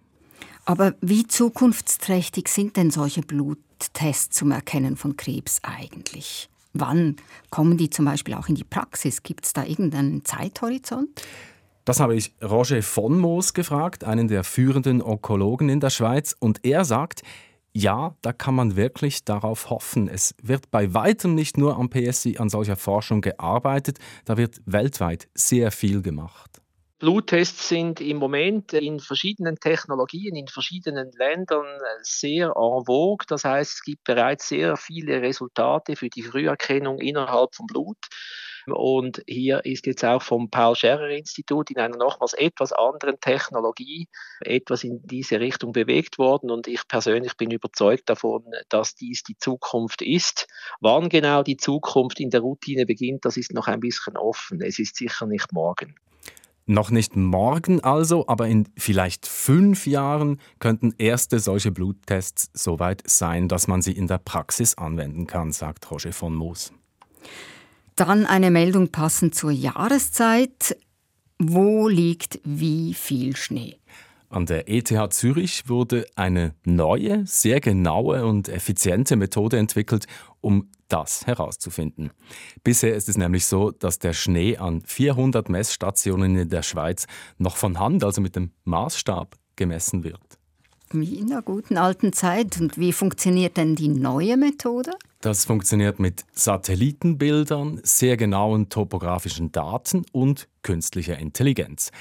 Aber 0.66 0.94
wie 1.02 1.26
zukunftsträchtig 1.26 2.48
sind 2.48 2.78
denn 2.78 2.92
solche 2.92 3.22
Bluttests 3.80 4.38
zum 4.38 4.52
Erkennen 4.52 4.96
von 4.96 5.18
Krebs 5.18 5.60
eigentlich? 5.64 6.50
Wann 6.74 7.16
kommen 7.50 7.78
die 7.78 7.90
zum 7.90 8.06
Beispiel 8.06 8.34
auch 8.34 8.48
in 8.48 8.56
die 8.56 8.64
Praxis? 8.64 9.24
Gibt 9.24 9.46
es 9.46 9.54
da 9.54 9.64
irgendeinen 9.64 10.24
Zeithorizont? 10.24 11.10
Das 11.86 12.00
habe 12.00 12.16
ich 12.16 12.34
Roger 12.44 12.84
von 12.84 13.18
Moos 13.18 13.54
gefragt, 13.54 14.04
einen 14.04 14.28
der 14.28 14.44
führenden 14.44 15.02
Onkologen 15.02 15.70
in 15.70 15.80
der 15.80 15.90
Schweiz. 15.90 16.36
Und 16.38 16.64
er 16.64 16.86
sagt, 16.86 17.24
ja, 17.74 18.16
da 18.22 18.34
kann 18.34 18.54
man 18.54 18.76
wirklich 18.76 19.26
darauf 19.26 19.70
hoffen. 19.70 20.08
Es 20.08 20.36
wird 20.42 20.70
bei 20.70 20.94
weitem 20.94 21.34
nicht 21.34 21.58
nur 21.58 21.78
am 21.78 21.90
PSI 21.90 22.38
an 22.38 22.50
solcher 22.50 22.76
Forschung 22.76 23.22
gearbeitet, 23.22 23.98
da 24.26 24.38
wird 24.38 24.62
weltweit 24.66 25.28
sehr 25.34 25.72
viel 25.72 26.02
gemacht. 26.02 26.59
Bluttests 27.00 27.70
sind 27.70 28.02
im 28.02 28.18
Moment 28.18 28.74
in 28.74 29.00
verschiedenen 29.00 29.56
Technologien, 29.56 30.36
in 30.36 30.50
verschiedenen 30.50 31.10
Ländern 31.14 31.66
sehr 32.02 32.48
en 32.48 32.86
vogue. 32.86 33.26
Das 33.26 33.46
heißt, 33.46 33.76
es 33.76 33.84
gibt 33.84 34.04
bereits 34.04 34.50
sehr 34.50 34.76
viele 34.76 35.22
Resultate 35.22 35.96
für 35.96 36.10
die 36.10 36.24
Früherkennung 36.24 37.00
innerhalb 37.00 37.56
vom 37.56 37.68
Blut. 37.68 37.98
Und 38.68 39.24
hier 39.28 39.64
ist 39.64 39.86
jetzt 39.86 40.04
auch 40.04 40.22
vom 40.22 40.50
Paul 40.50 40.76
Scherrer 40.76 41.08
Institut 41.08 41.72
in 41.72 41.78
einer 41.78 41.96
nochmals 41.96 42.34
etwas 42.34 42.74
anderen 42.74 43.18
Technologie 43.22 44.10
etwas 44.42 44.84
in 44.84 45.02
diese 45.06 45.40
Richtung 45.40 45.72
bewegt 45.72 46.18
worden. 46.18 46.52
Und 46.52 46.68
ich 46.68 46.86
persönlich 46.86 47.38
bin 47.38 47.50
überzeugt 47.50 48.10
davon, 48.10 48.44
dass 48.68 48.96
dies 48.96 49.24
die 49.24 49.38
Zukunft 49.38 50.02
ist. 50.02 50.48
Wann 50.82 51.08
genau 51.08 51.44
die 51.44 51.58
Zukunft 51.58 52.20
in 52.20 52.30
der 52.30 52.42
Routine 52.42 52.86
beginnt, 52.86 53.24
das 53.24 53.38
ist 53.38 53.54
noch 53.54 53.68
ein 53.68 53.80
bisschen 53.80 54.18
offen. 54.18 54.62
Es 54.62 54.80
ist 54.80 54.98
sicher 54.98 55.26
nicht 55.26 55.54
morgen. 55.54 55.96
Noch 56.70 56.92
nicht 56.92 57.16
morgen 57.16 57.84
also, 57.84 58.28
aber 58.28 58.48
in 58.48 58.68
vielleicht 58.78 59.26
fünf 59.26 59.88
Jahren 59.88 60.40
könnten 60.60 60.94
erste 61.00 61.40
solche 61.40 61.72
Bluttests 61.72 62.52
soweit 62.54 63.02
sein, 63.10 63.48
dass 63.48 63.68
man 63.68 63.82
sie 63.82 63.94
in 63.94 64.06
der 64.06 64.20
Praxis 64.20 64.78
anwenden 64.78 65.26
kann, 65.26 65.52
sagt 65.52 65.90
Roger 65.90 66.14
von 66.14 66.36
Moos. 66.36 66.72
Dann 67.96 68.28
eine 68.28 68.52
Meldung 68.52 68.90
passend 68.90 69.34
zur 69.34 69.50
Jahreszeit. 69.50 70.78
Wo 71.40 71.88
liegt 71.88 72.40
wie 72.44 72.94
viel 72.94 73.36
Schnee? 73.36 73.79
An 74.30 74.46
der 74.46 74.70
ETH 74.70 74.94
Zürich 75.12 75.68
wurde 75.68 76.06
eine 76.16 76.54
neue, 76.64 77.26
sehr 77.26 77.60
genaue 77.60 78.26
und 78.26 78.48
effiziente 78.48 79.16
Methode 79.16 79.58
entwickelt, 79.58 80.06
um 80.40 80.70
das 80.88 81.26
herauszufinden. 81.26 82.12
Bisher 82.64 82.96
ist 82.96 83.10
es 83.10 83.18
nämlich 83.18 83.48
so, 83.48 83.72
dass 83.72 83.98
der 83.98 84.14
Schnee 84.14 84.58
an 84.58 84.82
400 84.86 85.50
Messstationen 85.50 86.36
in 86.36 86.50
der 86.50 86.62
Schweiz 86.62 87.08
noch 87.40 87.58
von 87.58 87.80
Hand, 87.80 88.04
also 88.04 88.22
mit 88.22 88.36
dem 88.36 88.52
Maßstab, 88.66 89.36
gemessen 89.56 90.04
wird. 90.04 90.22
Wie 90.92 91.16
in 91.20 91.28
der 91.28 91.42
guten 91.42 91.78
alten 91.78 92.14
Zeit. 92.14 92.60
Und 92.60 92.78
wie 92.78 92.94
funktioniert 92.94 93.58
denn 93.58 93.76
die 93.76 93.90
neue 93.90 94.38
Methode? 94.38 94.92
Das 95.22 95.46
funktioniert 95.46 96.00
mit 96.00 96.26
Satellitenbildern, 96.34 97.80
sehr 97.84 98.18
genauen 98.18 98.70
topografischen 98.70 99.52
Daten 99.52 100.06
und 100.12 100.48
künstlicher 100.64 101.18
Intelligenz. 101.18 101.92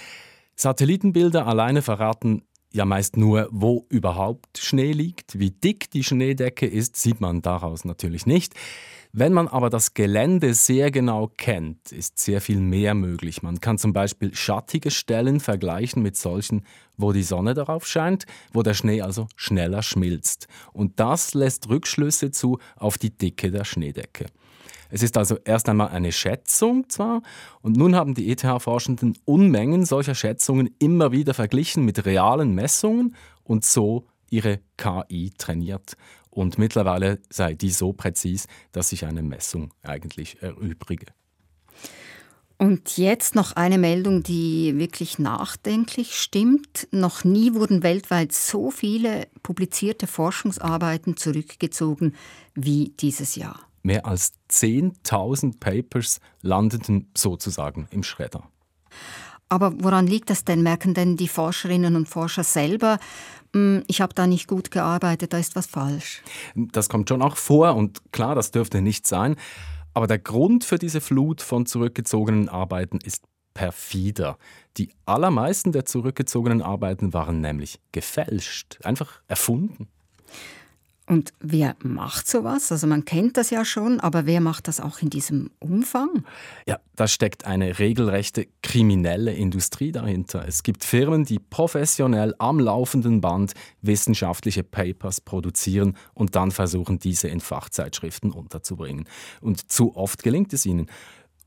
Satellitenbilder 0.61 1.47
alleine 1.47 1.83
verraten 1.83 2.43
ja 2.73 2.85
meist 2.85 3.17
nur, 3.17 3.49
wo 3.53 3.87
überhaupt 3.91 4.59
Schnee 4.59 4.91
liegt. 4.91 5.38
Wie 5.38 5.53
dick 5.53 5.88
die 5.93 6.03
Schneedecke 6.03 6.67
ist, 6.67 6.97
sieht 6.97 7.21
man 7.21 7.43
daraus 7.43 7.85
natürlich 7.85 8.27
nicht. 8.27 8.55
Wenn 9.12 9.33
man 9.33 9.47
aber 9.47 9.71
das 9.71 9.95
Gelände 9.95 10.55
sehr 10.55 10.91
genau 10.91 11.29
kennt, 11.29 11.93
ist 11.93 12.19
sehr 12.19 12.41
viel 12.41 12.59
mehr 12.59 12.95
möglich. 12.95 13.41
Man 13.41 13.61
kann 13.61 13.79
zum 13.79 13.93
Beispiel 13.93 14.35
schattige 14.35 14.91
Stellen 14.91 15.38
vergleichen 15.38 16.03
mit 16.03 16.17
solchen, 16.17 16.65
wo 16.97 17.12
die 17.12 17.23
Sonne 17.23 17.55
darauf 17.55 17.87
scheint, 17.87 18.27
wo 18.53 18.62
der 18.62 18.75
Schnee 18.75 19.00
also 19.00 19.29
schneller 19.37 19.83
schmilzt. 19.83 20.49
Und 20.73 20.99
das 20.99 21.35
lässt 21.35 21.69
Rückschlüsse 21.69 22.33
zu 22.33 22.59
auf 22.77 22.99
die 22.99 23.17
Dicke 23.17 23.53
der 23.53 23.65
Schneedecke. 23.65 24.27
Es 24.90 25.02
ist 25.02 25.16
also 25.16 25.37
erst 25.45 25.68
einmal 25.68 25.88
eine 25.88 26.12
Schätzung 26.12 26.88
zwar, 26.88 27.23
und 27.61 27.76
nun 27.76 27.95
haben 27.95 28.14
die 28.14 28.30
ETH-Forschenden 28.30 29.18
Unmengen 29.25 29.85
solcher 29.85 30.14
Schätzungen 30.14 30.71
immer 30.78 31.12
wieder 31.12 31.35
verglichen 31.35 31.85
mit 31.85 32.04
realen 32.07 32.54
Messungen 32.54 33.14
und 33.45 33.64
so 33.64 34.07
ihre 34.30 34.61
KI 34.76 35.33
trainiert. 35.37 35.97
Und 36.30 36.59
mittlerweile 36.59 37.21
sei 37.30 37.54
die 37.54 37.71
so 37.71 37.92
präzis, 37.92 38.47
dass 38.73 38.90
sich 38.90 39.07
eine 39.07 39.23
Messung 39.23 39.73
eigentlich 39.83 40.42
erübrige. 40.42 41.07
Und 42.59 42.99
jetzt 42.99 43.37
noch 43.37 43.52
eine 43.52 43.78
Meldung, 43.78 44.25
die 44.25 44.76
wirklich 44.76 45.21
nachdenklich 45.21 46.16
stimmt. 46.16 46.88
Noch 46.90 47.23
nie 47.23 47.54
wurden 47.54 47.85
weltweit 47.85 48.33
so 48.33 48.73
viele 48.73 49.28
publizierte 49.45 50.09
Forschungsarbeiten 50.09 51.16
zurückgezogen 51.16 52.14
wie 52.54 52.92
dieses 52.99 53.37
Jahr. 53.37 53.67
Mehr 53.88 54.04
als 54.04 54.35
10.000 54.50 55.61
Papers 55.61 56.21
landeten 56.42 57.11
sozusagen 57.16 57.88
im 57.90 58.02
Schredder. 58.02 58.42
Aber 59.49 59.73
woran 59.83 60.07
liegt 60.07 60.28
das 60.28 60.45
denn? 60.45 60.62
Merken 60.62 60.92
denn 60.92 61.16
die 61.16 61.26
Forscherinnen 61.26 61.97
und 61.97 62.07
Forscher 62.07 62.45
selber, 62.45 62.99
hm, 63.54 63.85
ich 63.87 64.02
habe 64.02 64.12
da 64.12 64.26
nicht 64.26 64.47
gut 64.47 64.71
gearbeitet, 64.71 65.33
da 65.33 65.38
ist 65.38 65.57
was 65.57 65.64
falsch? 65.64 66.23
Das 66.54 66.90
kommt 66.90 67.09
schon 67.09 67.23
auch 67.23 67.38
vor 67.38 67.76
und 67.76 68.12
klar, 68.12 68.35
das 68.35 68.50
dürfte 68.50 68.83
nicht 68.83 69.07
sein. 69.07 69.37
Aber 69.95 70.07
der 70.07 70.18
Grund 70.18 70.64
für 70.64 70.78
diese 70.78 71.00
Flut 71.00 71.40
von 71.40 71.64
zurückgezogenen 71.64 72.50
Arbeiten 72.50 72.99
ist 73.02 73.25
perfider. 73.54 74.37
Die 74.76 74.90
allermeisten 75.07 75.73
der 75.73 75.87
zurückgezogenen 75.87 76.61
Arbeiten 76.61 77.14
waren 77.14 77.40
nämlich 77.40 77.80
gefälscht, 77.92 78.80
einfach 78.85 79.23
erfunden. 79.28 79.88
Und 81.09 81.33
wer 81.41 81.75
macht 81.83 82.29
sowas? 82.29 82.71
Also 82.71 82.87
man 82.87 83.07
kennt 83.07 83.38
das 83.38 83.49
ja 83.49 83.65
schon, 83.65 83.99
aber 83.99 84.27
wer 84.27 84.43
macht 84.43 84.69
das 84.69 84.79
auch 84.79 85.00
in 85.00 85.09
diesem 85.09 85.50
Umfang? 85.59 86.25
Ja, 86.67 86.81
da 86.97 87.09
steckt 87.09 87.47
eine 87.47 87.79
regelrechte 87.79 88.47
kriminelle 88.62 89.33
Industrie 89.33 89.91
dahinter. 89.91 90.45
Es 90.47 90.62
gibt 90.62 90.85
Firmen, 90.85 91.25
die 91.25 91.38
professionell 91.38 92.35
am 92.38 92.61
laufenden 92.61 93.23
Band 93.23 93.55
wissenschaftliche 93.81 94.62
Papers 94.62 95.23
produzieren 95.23 95.97
und 96.12 96.37
dann 96.37 96.50
versuchen, 96.50 96.99
diese 96.99 97.29
in 97.29 97.41
Fachzeitschriften 97.41 98.31
unterzubringen. 98.31 99.09
Und 99.41 99.73
zu 99.73 99.97
oft 99.97 100.23
gelingt 100.23 100.53
es 100.53 100.67
ihnen. 100.67 100.91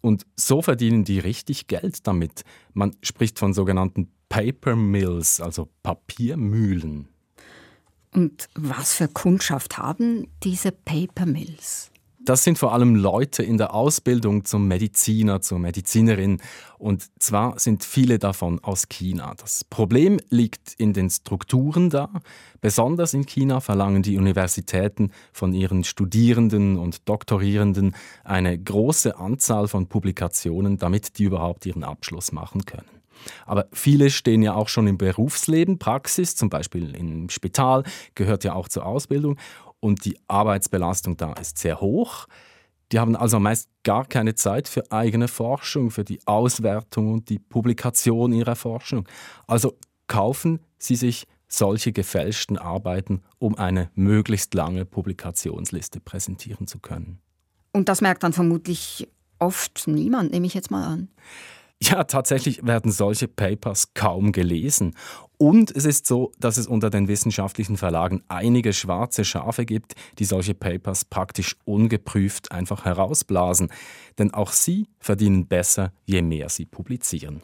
Und 0.02 0.26
so 0.36 0.64
verdienen 0.64 1.04
die 1.04 1.20
richtig 1.20 1.68
Geld 1.68 2.08
damit. 2.08 2.42
Man 2.74 2.96
spricht 3.04 3.38
von 3.38 3.54
sogenannten 3.54 4.12
Paper 4.28 4.76
Mills, 4.76 5.40
also 5.40 5.70
Papiermühlen. 5.84 7.11
Und 8.14 8.50
was 8.56 8.94
für 8.94 9.08
Kundschaft 9.08 9.78
haben 9.78 10.28
diese 10.44 10.72
Paper 10.72 11.26
Mills? 11.26 11.92
Das 12.24 12.44
sind 12.44 12.60
vor 12.60 12.72
allem 12.72 12.96
Leute 12.96 13.42
in 13.42 13.58
der 13.58 13.74
Ausbildung 13.74 14.46
zum 14.46 14.68
Mediziner, 14.68 15.42
zur 15.42 15.58
Medizinerin. 15.58 16.40
Und 16.78 17.10
zwar 17.20 17.58
sind 17.58 17.84
viele 17.84 18.20
davon 18.20 18.60
aus 18.64 18.90
China. 18.90 19.34
Das 19.42 19.64
Problem 19.64 20.20
liegt 20.30 20.76
in 20.78 20.94
den 20.94 21.10
Strukturen 21.10 21.90
da. 21.90 22.10
Besonders 22.60 23.16
in 23.16 23.26
China 23.26 23.60
verlangen 23.60 24.04
die 24.04 24.18
Universitäten 24.18 25.12
von 25.34 25.54
ihren 25.54 25.84
Studierenden 25.84 26.78
und 26.78 27.10
Doktorierenden 27.10 27.96
eine 28.24 28.56
große 28.56 29.18
Anzahl 29.18 29.68
von 29.68 29.88
Publikationen, 29.88 30.78
damit 30.78 31.18
die 31.18 31.24
überhaupt 31.24 31.66
ihren 31.66 31.84
Abschluss 31.84 32.32
machen 32.32 32.66
können. 32.66 33.01
Aber 33.46 33.68
viele 33.74 34.10
stehen 34.10 34.42
ja 34.42 34.54
auch 34.56 34.70
schon 34.70 34.88
im 34.88 34.98
Berufsleben, 34.98 35.80
Praxis, 35.80 36.36
zum 36.36 36.50
Beispiel 36.50 36.96
im 36.96 37.30
Spital, 37.30 37.84
gehört 38.16 38.44
ja 38.44 38.54
auch 38.54 38.68
zur 38.68 38.86
Ausbildung. 38.86 39.38
Und 39.80 40.06
die 40.06 40.18
Arbeitsbelastung 40.28 41.18
da 41.18 41.34
ist 41.34 41.58
sehr 41.58 41.82
hoch. 41.82 42.28
Die 42.92 43.00
haben 43.00 43.16
also 43.16 43.40
meist 43.40 43.70
gar 43.84 44.06
keine 44.06 44.36
Zeit 44.36 44.68
für 44.68 44.92
eigene 44.92 45.28
Forschung, 45.28 45.92
für 45.92 46.04
die 46.04 46.20
Auswertung 46.28 47.14
und 47.14 47.30
die 47.30 47.40
Publikation 47.40 48.34
ihrer 48.34 48.56
Forschung. 48.56 49.08
Also 49.48 49.78
kaufen 50.08 50.60
sie 50.78 50.96
sich 50.96 51.26
solche 51.48 51.92
gefälschten 51.92 52.58
Arbeiten, 52.58 53.22
um 53.40 53.56
eine 53.56 53.90
möglichst 53.96 54.54
lange 54.54 54.86
Publikationsliste 54.86 56.00
präsentieren 56.00 56.68
zu 56.68 56.80
können. 56.80 57.20
Und 57.74 57.90
das 57.90 58.02
merkt 58.02 58.24
dann 58.24 58.34
vermutlich 58.34 59.08
oft 59.40 59.88
niemand, 59.88 60.32
nehme 60.32 60.48
ich 60.48 60.54
jetzt 60.54 60.72
mal 60.72 60.86
an. 60.86 61.10
Ja, 61.84 62.04
tatsächlich 62.04 62.66
werden 62.66 62.92
solche 62.92 63.28
Papers 63.28 63.94
kaum 63.96 64.32
gelesen. 64.32 64.96
Und 65.38 65.76
es 65.76 65.86
ist 65.86 66.06
so, 66.06 66.32
dass 66.38 66.58
es 66.58 66.68
unter 66.68 66.92
den 66.92 67.08
wissenschaftlichen 67.08 67.76
Verlagen 67.76 68.22
einige 68.28 68.72
schwarze 68.74 69.26
Schafe 69.26 69.66
gibt, 69.66 69.96
die 70.20 70.26
solche 70.26 70.54
Papers 70.54 71.06
praktisch 71.06 71.56
ungeprüft 71.66 72.52
einfach 72.52 72.86
herausblasen. 72.86 73.72
Denn 74.20 74.32
auch 74.32 74.52
sie 74.52 74.90
verdienen 75.00 75.48
besser, 75.48 75.92
je 76.06 76.22
mehr 76.22 76.50
sie 76.50 76.68
publizieren. 76.68 77.42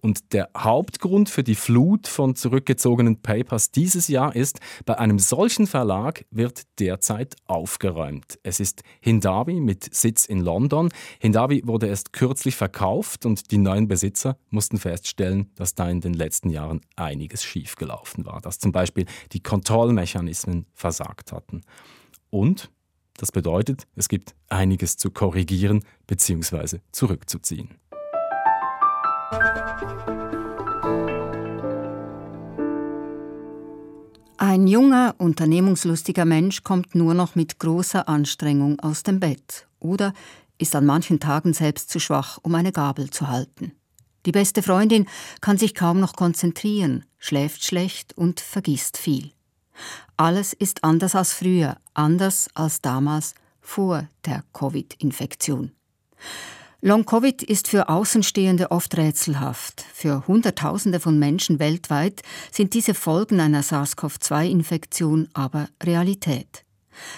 Und 0.00 0.32
der 0.32 0.48
Hauptgrund 0.56 1.28
für 1.28 1.42
die 1.42 1.56
Flut 1.56 2.06
von 2.06 2.36
zurückgezogenen 2.36 3.20
Papers 3.20 3.72
dieses 3.72 4.06
Jahr 4.06 4.36
ist, 4.36 4.60
bei 4.86 4.98
einem 4.98 5.18
solchen 5.18 5.66
Verlag 5.66 6.24
wird 6.30 6.62
derzeit 6.78 7.34
aufgeräumt. 7.46 8.38
Es 8.44 8.60
ist 8.60 8.82
Hindawi 9.00 9.60
mit 9.60 9.92
Sitz 9.92 10.24
in 10.24 10.40
London. 10.40 10.90
Hindawi 11.18 11.62
wurde 11.64 11.88
erst 11.88 12.12
kürzlich 12.12 12.54
verkauft 12.54 13.26
und 13.26 13.50
die 13.50 13.58
neuen 13.58 13.88
Besitzer 13.88 14.38
mussten 14.50 14.78
feststellen, 14.78 15.50
dass 15.56 15.74
da 15.74 15.90
in 15.90 16.00
den 16.00 16.14
letzten 16.14 16.50
Jahren 16.50 16.80
einiges 16.94 17.42
schiefgelaufen 17.42 18.24
war, 18.24 18.40
dass 18.40 18.60
zum 18.60 18.70
Beispiel 18.70 19.06
die 19.32 19.42
Kontrollmechanismen 19.42 20.66
versagt 20.74 21.32
hatten. 21.32 21.62
Und 22.30 22.70
das 23.16 23.32
bedeutet, 23.32 23.88
es 23.96 24.08
gibt 24.08 24.36
einiges 24.48 24.96
zu 24.96 25.10
korrigieren 25.10 25.84
bzw. 26.06 26.78
zurückzuziehen. 26.92 27.70
Ein 34.40 34.66
junger, 34.66 35.14
unternehmungslustiger 35.18 36.24
Mensch 36.24 36.62
kommt 36.62 36.94
nur 36.94 37.14
noch 37.14 37.34
mit 37.34 37.58
großer 37.58 38.08
Anstrengung 38.08 38.80
aus 38.80 39.02
dem 39.02 39.20
Bett 39.20 39.66
oder 39.80 40.12
ist 40.58 40.74
an 40.74 40.86
manchen 40.86 41.20
Tagen 41.20 41.52
selbst 41.52 41.90
zu 41.90 42.00
schwach, 42.00 42.38
um 42.42 42.54
eine 42.54 42.72
Gabel 42.72 43.10
zu 43.10 43.28
halten. 43.28 43.72
Die 44.26 44.32
beste 44.32 44.62
Freundin 44.62 45.06
kann 45.40 45.58
sich 45.58 45.74
kaum 45.74 46.00
noch 46.00 46.14
konzentrieren, 46.14 47.04
schläft 47.18 47.64
schlecht 47.64 48.16
und 48.16 48.40
vergisst 48.40 48.96
viel. 48.96 49.32
Alles 50.16 50.52
ist 50.52 50.84
anders 50.84 51.14
als 51.14 51.32
früher, 51.32 51.76
anders 51.94 52.48
als 52.54 52.80
damals 52.80 53.34
vor 53.60 54.08
der 54.24 54.44
Covid-Infektion. 54.52 55.72
Long-Covid 56.80 57.42
ist 57.42 57.66
für 57.66 57.88
Außenstehende 57.88 58.70
oft 58.70 58.96
rätselhaft. 58.96 59.84
Für 59.92 60.28
Hunderttausende 60.28 61.00
von 61.00 61.18
Menschen 61.18 61.58
weltweit 61.58 62.22
sind 62.52 62.72
diese 62.72 62.94
Folgen 62.94 63.40
einer 63.40 63.64
SARS-CoV-2-Infektion 63.64 65.28
aber 65.32 65.68
Realität. 65.82 66.64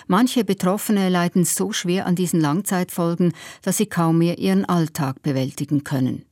Manche 0.07 0.45
Betroffene 0.45 1.11
leiden 1.11 1.45
so 1.45 1.73
schwer 1.73 2.07
an 2.07 2.17
diesen 2.17 2.41
Langzeitfolgen, 2.41 3.35
dass 3.61 3.77
sie 3.77 3.85
kaum 3.85 4.17
mehr 4.17 4.39
ihren 4.39 4.65
Alltag 4.65 5.23
bewältigen 5.23 5.85
können. 5.85 6.25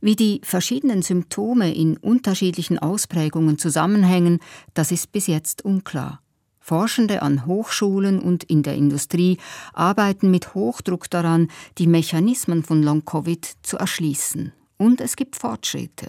Wie 0.00 0.16
die 0.16 0.40
verschiedenen 0.42 1.02
Symptome 1.02 1.72
in 1.72 1.96
unterschiedlichen 1.96 2.80
Ausprägungen 2.80 3.58
zusammenhängen, 3.58 4.40
das 4.74 4.90
ist 4.90 5.12
bis 5.12 5.28
jetzt 5.28 5.64
unklar. 5.64 6.22
Forschende 6.68 7.22
an 7.22 7.46
Hochschulen 7.46 8.20
und 8.20 8.44
in 8.44 8.62
der 8.62 8.74
Industrie 8.74 9.38
arbeiten 9.72 10.30
mit 10.30 10.54
Hochdruck 10.54 11.08
daran, 11.08 11.48
die 11.78 11.86
Mechanismen 11.86 12.62
von 12.62 12.82
Long-Covid 12.82 13.56
zu 13.62 13.78
erschließen. 13.78 14.52
Und 14.76 15.00
es 15.00 15.16
gibt 15.16 15.36
Fortschritte. 15.36 16.08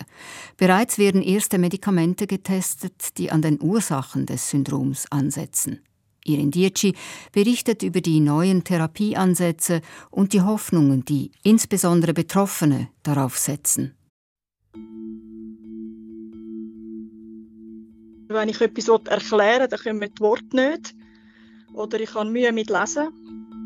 Bereits 0.57 0.97
werden 0.97 1.21
erste 1.21 1.59
Medikamente 1.59 2.27
getestet, 2.27 3.17
die 3.17 3.31
an 3.31 3.41
den 3.41 3.61
Ursachen 3.61 4.25
des 4.25 4.49
Syndroms 4.49 5.05
ansetzen. 5.09 5.79
Irin 6.25 6.51
Dietschi 6.51 6.93
berichtet 7.31 7.81
über 7.81 8.01
die 8.01 8.19
neuen 8.19 8.65
Therapieansätze 8.65 9.79
und 10.11 10.33
die 10.33 10.41
Hoffnungen, 10.41 11.05
die 11.05 11.31
insbesondere 11.41 12.13
Betroffene 12.13 12.89
darauf 13.03 13.37
setzen. 13.37 13.95
Wenn 18.31 18.47
ich 18.47 18.61
etwas 18.61 18.87
erklären 18.87 19.61
will, 19.61 19.67
dann 19.67 19.79
kommen 19.79 20.13
die 20.15 20.21
Worte 20.21 20.55
nicht. 20.55 20.93
Oder 21.73 21.99
ich 21.99 22.13
habe 22.13 22.29
Mühe 22.29 22.51
mit 22.51 22.69
Lesen, 22.69 23.07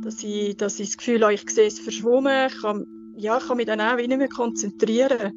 dass 0.06 0.23
ich, 0.23 0.56
dass 0.56 0.80
ich 0.80 0.88
das 0.88 0.97
Gefühl 0.97 1.21
habe, 1.21 1.34
ich 1.34 1.49
sehe 1.49 1.67
es 1.67 1.80
verschwommen. 1.80 2.47
Ich 2.47 2.62
kann, 2.62 2.86
ja, 3.17 3.38
ich 3.38 3.47
kann 3.47 3.58
mich 3.58 3.65
dann 3.65 3.82
auch 3.82 3.97
nicht 3.97 4.08
mehr 4.08 4.30
konzentrieren. 4.30 5.34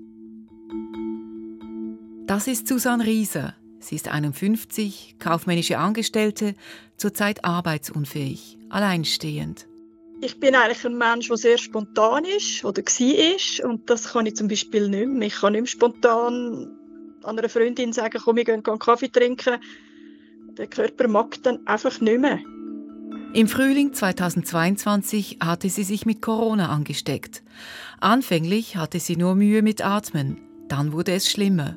Das 2.27 2.47
ist 2.47 2.69
Susanne 2.69 3.05
Rieser. 3.05 3.57
Sie 3.81 3.97
ist 3.97 4.09
51, 4.09 5.17
kaufmännische 5.19 5.79
Angestellte, 5.79 6.55
zurzeit 6.97 7.45
arbeitsunfähig, 7.45 8.59
alleinstehend. 8.69 9.67
Ich 10.21 10.39
bin 10.39 10.55
eigentlich 10.55 10.85
ein 10.87 10.97
Mensch, 10.97 11.29
der 11.29 11.37
sehr 11.37 11.59
spontan 11.59 12.25
ist 12.25 12.65
oder 12.65 12.83
war. 12.83 13.71
Und 13.71 13.91
das 13.91 14.13
kann 14.13 14.27
ich 14.27 14.37
zum 14.37 14.47
Beispiel 14.47 14.89
nicht 14.89 15.09
mehr. 15.09 15.29
Ich 15.29 15.41
kann 15.41 15.53
nicht 15.53 15.63
mehr 15.63 15.69
spontan 15.69 16.76
an 17.27 17.39
einer 17.39 17.49
Freundin 17.49 17.93
sagen, 17.93 18.21
komm, 18.23 18.37
wir 18.37 18.45
gehen 18.45 18.63
einen 18.65 18.79
Kaffee 18.79 19.09
trinken. 19.09 19.59
Der 20.57 20.67
Körper 20.67 21.09
mag 21.09 21.43
dann 21.43 21.67
einfach 21.67 22.01
nicht 22.01 22.21
mehr. 22.21 22.39
Im 23.35 23.49
Frühling 23.49 23.93
2022 23.93 25.39
hatte 25.43 25.69
sie 25.69 25.83
sich 25.83 26.07
mit 26.07 26.23
Corona 26.23 26.71
angesteckt. 26.71 27.43
Anfänglich 28.01 28.77
hatte 28.77 28.99
sie 28.99 29.17
nur 29.17 29.35
Mühe 29.35 29.63
mit 29.63 29.85
Atmen. 29.85 30.41
Dann 30.69 30.93
wurde 30.93 31.13
es 31.13 31.31
schlimmer. 31.31 31.77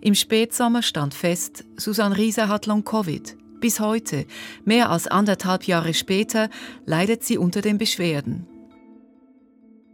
Im 0.00 0.14
Spätsommer 0.14 0.82
stand 0.82 1.14
fest, 1.14 1.64
Susanne 1.76 2.16
Rieser 2.16 2.48
hat 2.48 2.66
Long-Covid. 2.66 3.36
Bis 3.60 3.80
heute, 3.80 4.26
mehr 4.64 4.90
als 4.90 5.06
anderthalb 5.06 5.64
Jahre 5.64 5.94
später, 5.94 6.48
leidet 6.84 7.22
sie 7.22 7.38
unter 7.38 7.60
den 7.60 7.78
Beschwerden. 7.78 8.46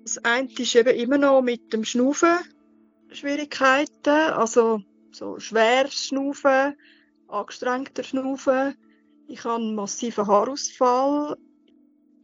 Das 0.04 0.18
eine 0.24 0.48
ist 0.58 0.74
eben 0.74 0.94
immer 0.96 1.18
noch 1.18 1.42
mit 1.42 1.72
dem 1.72 1.84
Schnaufen 1.84 2.38
Schwierigkeiten. 3.12 4.10
Also 4.10 4.82
so 5.12 5.38
schwer 5.38 5.88
schnaufen, 5.88 6.76
angestrengter 7.28 8.02
schnaufen. 8.02 8.74
Ich 9.28 9.44
habe 9.44 9.62
einen 9.62 9.74
massiven 9.74 10.26
Haarausfall. 10.26 11.36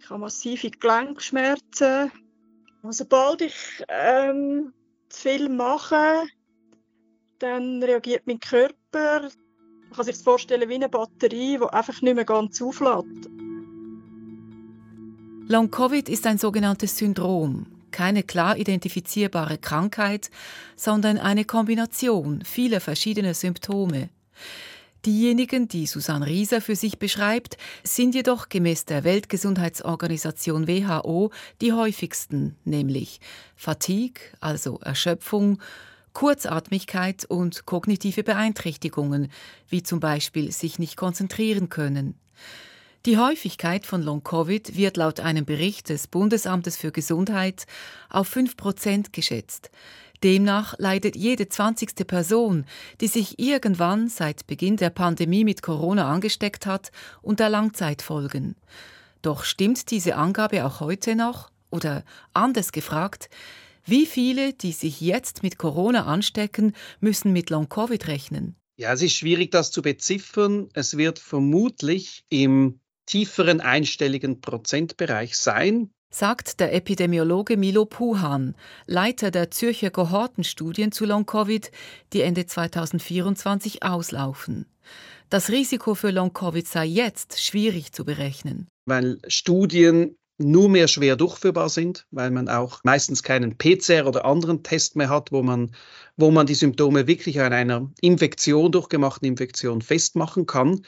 Ich 0.00 0.10
habe 0.10 0.20
massive 0.20 0.70
Gelenkschmerzen. 0.70 2.10
Und 2.82 2.92
sobald 2.92 3.42
ich 3.42 3.54
ähm, 3.88 4.72
zu 5.08 5.28
viel 5.28 5.48
mache, 5.48 6.24
dann 7.38 7.82
reagiert 7.82 8.26
mein 8.26 8.40
Körper. 8.40 9.22
Man 9.22 9.92
kann 9.94 10.04
sich 10.04 10.16
das 10.16 10.22
vorstellen 10.22 10.68
wie 10.68 10.74
eine 10.74 10.88
Batterie, 10.88 11.58
die 11.58 11.72
einfach 11.72 12.00
nicht 12.02 12.14
mehr 12.14 12.24
ganz 12.24 12.60
auflädt. 12.60 13.28
Long-Covid 15.48 16.08
ist 16.08 16.26
ein 16.26 16.38
sogenanntes 16.38 16.96
Syndrom 16.96 17.75
keine 17.96 18.22
klar 18.22 18.58
identifizierbare 18.58 19.56
Krankheit, 19.56 20.30
sondern 20.76 21.16
eine 21.16 21.46
Kombination 21.46 22.44
vieler 22.44 22.82
verschiedener 22.82 23.32
Symptome. 23.32 24.10
Diejenigen, 25.06 25.66
die 25.66 25.86
Susanne 25.86 26.26
Rieser 26.26 26.60
für 26.60 26.76
sich 26.76 26.98
beschreibt, 26.98 27.56
sind 27.84 28.14
jedoch 28.14 28.50
gemäß 28.50 28.84
der 28.84 29.02
Weltgesundheitsorganisation 29.04 30.68
WHO 30.68 31.30
die 31.62 31.72
häufigsten, 31.72 32.56
nämlich 32.66 33.20
Fatigue, 33.54 34.20
also 34.40 34.78
Erschöpfung, 34.80 35.58
Kurzatmigkeit 36.12 37.24
und 37.24 37.64
kognitive 37.64 38.24
Beeinträchtigungen, 38.24 39.30
wie 39.70 39.82
zum 39.82 40.00
Beispiel 40.00 40.52
sich 40.52 40.78
nicht 40.78 40.98
konzentrieren 40.98 41.70
können. 41.70 42.14
Die 43.06 43.18
Häufigkeit 43.18 43.86
von 43.86 44.02
Long-Covid 44.02 44.76
wird 44.76 44.96
laut 44.96 45.20
einem 45.20 45.44
Bericht 45.44 45.90
des 45.90 46.08
Bundesamtes 46.08 46.76
für 46.76 46.90
Gesundheit 46.90 47.64
auf 48.10 48.26
5 48.26 48.56
Prozent 48.56 49.12
geschätzt. 49.12 49.70
Demnach 50.24 50.74
leidet 50.78 51.14
jede 51.14 51.48
20. 51.48 52.04
Person, 52.04 52.64
die 53.00 53.06
sich 53.06 53.38
irgendwann 53.38 54.08
seit 54.08 54.48
Beginn 54.48 54.76
der 54.76 54.90
Pandemie 54.90 55.44
mit 55.44 55.62
Corona 55.62 56.10
angesteckt 56.10 56.66
hat, 56.66 56.90
unter 57.22 57.48
Langzeitfolgen. 57.48 58.56
Doch 59.22 59.44
stimmt 59.44 59.92
diese 59.92 60.16
Angabe 60.16 60.66
auch 60.66 60.80
heute 60.80 61.14
noch? 61.14 61.52
Oder 61.70 62.04
anders 62.32 62.72
gefragt, 62.72 63.30
wie 63.84 64.06
viele, 64.06 64.52
die 64.52 64.72
sich 64.72 65.00
jetzt 65.00 65.44
mit 65.44 65.58
Corona 65.58 66.06
anstecken, 66.06 66.72
müssen 66.98 67.32
mit 67.32 67.50
Long-Covid 67.50 68.08
rechnen? 68.08 68.56
Ja, 68.74 68.92
es 68.92 69.00
ist 69.00 69.14
schwierig, 69.14 69.52
das 69.52 69.70
zu 69.70 69.80
beziffern. 69.80 70.70
Es 70.74 70.96
wird 70.96 71.20
vermutlich 71.20 72.24
im 72.30 72.80
tieferen 73.06 73.60
einstelligen 73.60 74.40
Prozentbereich 74.40 75.36
sein. 75.36 75.90
Sagt 76.10 76.60
der 76.60 76.72
Epidemiologe 76.72 77.56
Milo 77.56 77.84
Puhan, 77.84 78.54
Leiter 78.86 79.30
der 79.30 79.50
Zürcher 79.50 79.90
Kohortenstudien 79.90 80.92
zu 80.92 81.04
Long-Covid, 81.04 81.70
die 82.12 82.22
Ende 82.22 82.46
2024 82.46 83.82
auslaufen. 83.82 84.66
Das 85.28 85.50
Risiko 85.50 85.94
für 85.94 86.10
Long-Covid 86.10 86.66
sei 86.66 86.86
jetzt 86.86 87.42
schwierig 87.44 87.92
zu 87.92 88.04
berechnen. 88.04 88.68
Weil 88.86 89.18
Studien 89.26 90.16
nur 90.38 90.68
mehr 90.68 90.86
schwer 90.86 91.16
durchführbar 91.16 91.68
sind, 91.68 92.06
weil 92.10 92.30
man 92.30 92.48
auch 92.48 92.80
meistens 92.84 93.22
keinen 93.22 93.56
PCR 93.56 94.06
oder 94.06 94.24
anderen 94.24 94.62
Test 94.62 94.94
mehr 94.94 95.08
hat, 95.08 95.32
wo 95.32 95.42
man, 95.42 95.72
wo 96.16 96.30
man 96.30 96.46
die 96.46 96.54
Symptome 96.54 97.06
wirklich 97.06 97.40
an 97.40 97.52
einer 97.52 97.90
Infektion, 98.00 98.70
durchgemachten 98.70 99.26
Infektion 99.26 99.80
festmachen 99.80 100.46
kann. 100.46 100.82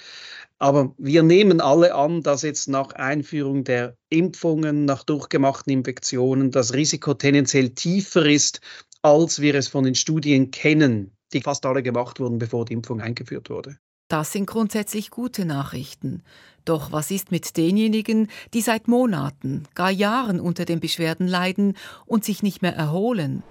Aber 0.59 0.95
wir 0.99 1.23
nehmen 1.23 1.61
alle 1.61 1.95
an, 1.95 2.23
dass 2.23 2.43
jetzt 2.43 2.69
nach 2.69 2.93
Einführung 2.93 3.63
der 3.63 3.97
Impfungen, 4.11 4.85
nach 4.85 5.05
durchgemachten 5.05 5.73
Infektionen 5.73 6.51
das 6.51 6.75
Risiko 6.75 7.15
tendenziell 7.15 7.71
tiefer 7.71 8.27
ist, 8.27 8.61
als 9.03 9.41
wir 9.41 9.55
es 9.55 9.69
von 9.69 9.85
den 9.85 9.95
Studien 9.95 10.51
kennen, 10.51 11.13
die 11.33 11.43
fast 11.43 11.65
alle 11.65 11.83
gemacht 11.83 12.19
wurden, 12.19 12.39
bevor 12.39 12.65
die 12.65 12.73
Impfung 12.73 13.01
eingeführt 13.01 13.51
wurde. 13.51 13.79
Das 14.09 14.33
sind 14.33 14.47
grundsätzlich 14.47 15.11
gute 15.11 15.45
Nachrichten. 15.45 16.23
Doch 16.65 16.93
was 16.93 17.11
ist 17.11 17.31
mit 17.31 17.57
denjenigen, 17.57 18.29
die 18.55 18.63
seit 18.63 18.89
Monaten, 18.89 19.65
gar 19.75 19.91
Jahren 19.91 20.41
unter 20.41 20.65
den 20.65 20.81
Beschwerden 20.81 21.29
leiden 21.29 21.77
und 22.07 22.25
sich 22.25 22.43
nicht 22.43 22.63
mehr 22.63 22.75
erholen? 22.75 23.43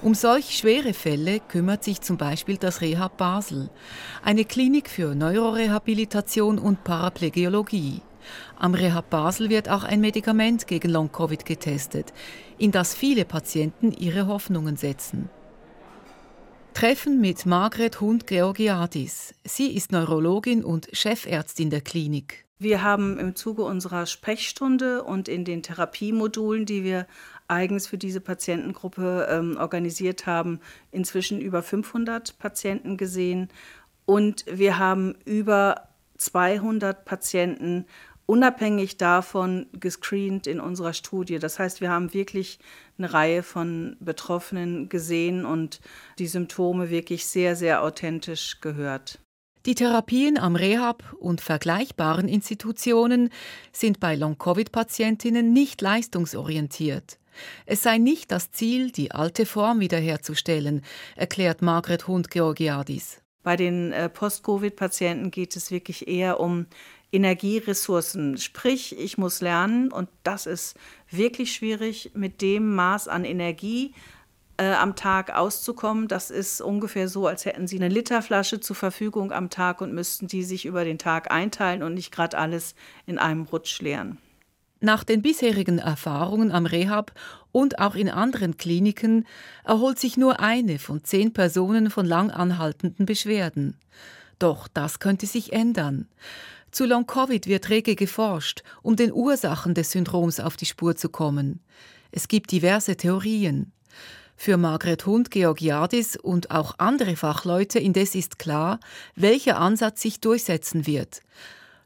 Um 0.00 0.14
solch 0.14 0.56
schwere 0.56 0.94
Fälle 0.94 1.40
kümmert 1.40 1.82
sich 1.82 2.00
zum 2.00 2.16
Beispiel 2.16 2.56
das 2.56 2.82
Rehab 2.82 3.16
Basel, 3.16 3.68
eine 4.22 4.44
Klinik 4.44 4.88
für 4.88 5.16
Neurorehabilitation 5.16 6.60
und 6.60 6.84
Paraplegiologie. 6.84 8.02
Am 8.56 8.74
Rehab 8.74 9.10
Basel 9.10 9.50
wird 9.50 9.68
auch 9.68 9.82
ein 9.82 10.00
Medikament 10.00 10.68
gegen 10.68 10.90
Long-Covid 10.90 11.44
getestet, 11.44 12.12
in 12.58 12.70
das 12.70 12.94
viele 12.94 13.24
Patienten 13.24 13.90
ihre 13.90 14.28
Hoffnungen 14.28 14.76
setzen. 14.76 15.30
Treffen 16.74 17.20
mit 17.20 17.44
Margret 17.44 18.00
Hund-Georgiadis. 18.00 19.34
Sie 19.42 19.74
ist 19.74 19.90
Neurologin 19.90 20.62
und 20.62 20.88
Chefärztin 20.92 21.70
der 21.70 21.80
Klinik. 21.80 22.44
Wir 22.60 22.82
haben 22.82 23.18
im 23.18 23.36
Zuge 23.36 23.62
unserer 23.62 24.06
Sprechstunde 24.06 25.04
und 25.04 25.28
in 25.28 25.44
den 25.44 25.62
Therapiemodulen, 25.62 26.66
die 26.66 26.82
wir 26.82 27.06
eigens 27.48 27.86
für 27.86 27.98
diese 27.98 28.20
Patientengruppe 28.20 29.26
ähm, 29.30 29.56
organisiert 29.58 30.26
haben, 30.26 30.60
inzwischen 30.90 31.40
über 31.40 31.62
500 31.62 32.38
Patienten 32.38 32.96
gesehen. 32.96 33.48
Und 34.06 34.44
wir 34.50 34.78
haben 34.78 35.16
über 35.24 35.88
200 36.18 37.04
Patienten 37.04 37.86
unabhängig 38.26 38.98
davon 38.98 39.66
gescreent 39.72 40.46
in 40.46 40.60
unserer 40.60 40.92
Studie. 40.92 41.38
Das 41.38 41.58
heißt, 41.58 41.80
wir 41.80 41.90
haben 41.90 42.12
wirklich 42.12 42.58
eine 42.98 43.12
Reihe 43.12 43.42
von 43.42 43.96
Betroffenen 44.00 44.90
gesehen 44.90 45.46
und 45.46 45.80
die 46.18 46.26
Symptome 46.26 46.90
wirklich 46.90 47.26
sehr, 47.26 47.56
sehr 47.56 47.82
authentisch 47.82 48.60
gehört. 48.60 49.18
Die 49.68 49.74
Therapien 49.74 50.38
am 50.38 50.56
Rehab 50.56 51.14
und 51.20 51.42
vergleichbaren 51.42 52.26
Institutionen 52.26 53.28
sind 53.70 54.00
bei 54.00 54.14
Long-Covid-Patientinnen 54.14 55.52
nicht 55.52 55.82
leistungsorientiert. 55.82 57.18
Es 57.66 57.82
sei 57.82 57.98
nicht 57.98 58.30
das 58.30 58.50
Ziel, 58.50 58.90
die 58.90 59.12
alte 59.12 59.44
Form 59.44 59.80
wiederherzustellen, 59.80 60.80
erklärt 61.16 61.60
Margret 61.60 62.08
Hund-Georgiadis. 62.08 63.20
Bei 63.42 63.56
den 63.56 63.92
äh, 63.92 64.08
Post-Covid-Patienten 64.08 65.30
geht 65.30 65.54
es 65.54 65.70
wirklich 65.70 66.08
eher 66.08 66.40
um 66.40 66.64
Energieressourcen. 67.12 68.38
Sprich, 68.38 68.98
ich 68.98 69.18
muss 69.18 69.42
lernen 69.42 69.92
und 69.92 70.08
das 70.22 70.46
ist 70.46 70.78
wirklich 71.10 71.52
schwierig, 71.52 72.12
mit 72.14 72.40
dem 72.40 72.74
Maß 72.74 73.06
an 73.06 73.26
Energie 73.26 73.92
äh, 74.58 74.72
am 74.72 74.96
Tag 74.96 75.34
auszukommen. 75.34 76.08
Das 76.08 76.30
ist 76.30 76.60
ungefähr 76.60 77.08
so, 77.08 77.26
als 77.26 77.46
hätten 77.46 77.66
Sie 77.66 77.76
eine 77.76 77.88
Literflasche 77.88 78.60
zur 78.60 78.76
Verfügung 78.76 79.32
am 79.32 79.50
Tag 79.50 79.80
und 79.80 79.94
müssten 79.94 80.26
die 80.26 80.42
sich 80.42 80.66
über 80.66 80.84
den 80.84 80.98
Tag 80.98 81.30
einteilen 81.30 81.82
und 81.82 81.94
nicht 81.94 82.12
gerade 82.12 82.36
alles 82.36 82.74
in 83.06 83.18
einem 83.18 83.44
Rutsch 83.44 83.80
leeren. 83.80 84.18
Nach 84.80 85.02
den 85.02 85.22
bisherigen 85.22 85.78
Erfahrungen 85.78 86.52
am 86.52 86.64
Rehab 86.64 87.12
und 87.50 87.80
auch 87.80 87.96
in 87.96 88.08
anderen 88.08 88.56
Kliniken 88.56 89.26
erholt 89.64 89.98
sich 89.98 90.16
nur 90.16 90.38
eine 90.38 90.78
von 90.78 91.02
zehn 91.02 91.32
Personen 91.32 91.90
von 91.90 92.06
lang 92.06 92.30
anhaltenden 92.30 93.04
Beschwerden. 93.04 93.76
Doch 94.38 94.68
das 94.68 95.00
könnte 95.00 95.26
sich 95.26 95.52
ändern. 95.52 96.06
Zu 96.70 96.84
Long-Covid 96.84 97.46
wird 97.46 97.70
rege 97.70 97.96
geforscht, 97.96 98.62
um 98.82 98.94
den 98.94 99.12
Ursachen 99.12 99.74
des 99.74 99.90
Syndroms 99.90 100.38
auf 100.38 100.56
die 100.56 100.66
Spur 100.66 100.94
zu 100.94 101.08
kommen. 101.08 101.60
Es 102.12 102.28
gibt 102.28 102.52
diverse 102.52 102.96
Theorien. 102.96 103.72
Für 104.40 104.56
Margret 104.56 105.04
Hund-Georgiadis 105.04 106.16
und 106.16 106.52
auch 106.52 106.76
andere 106.78 107.16
Fachleute 107.16 107.80
indes 107.80 108.14
ist 108.14 108.38
klar, 108.38 108.78
welcher 109.16 109.58
Ansatz 109.58 110.00
sich 110.00 110.20
durchsetzen 110.20 110.86
wird. 110.86 111.22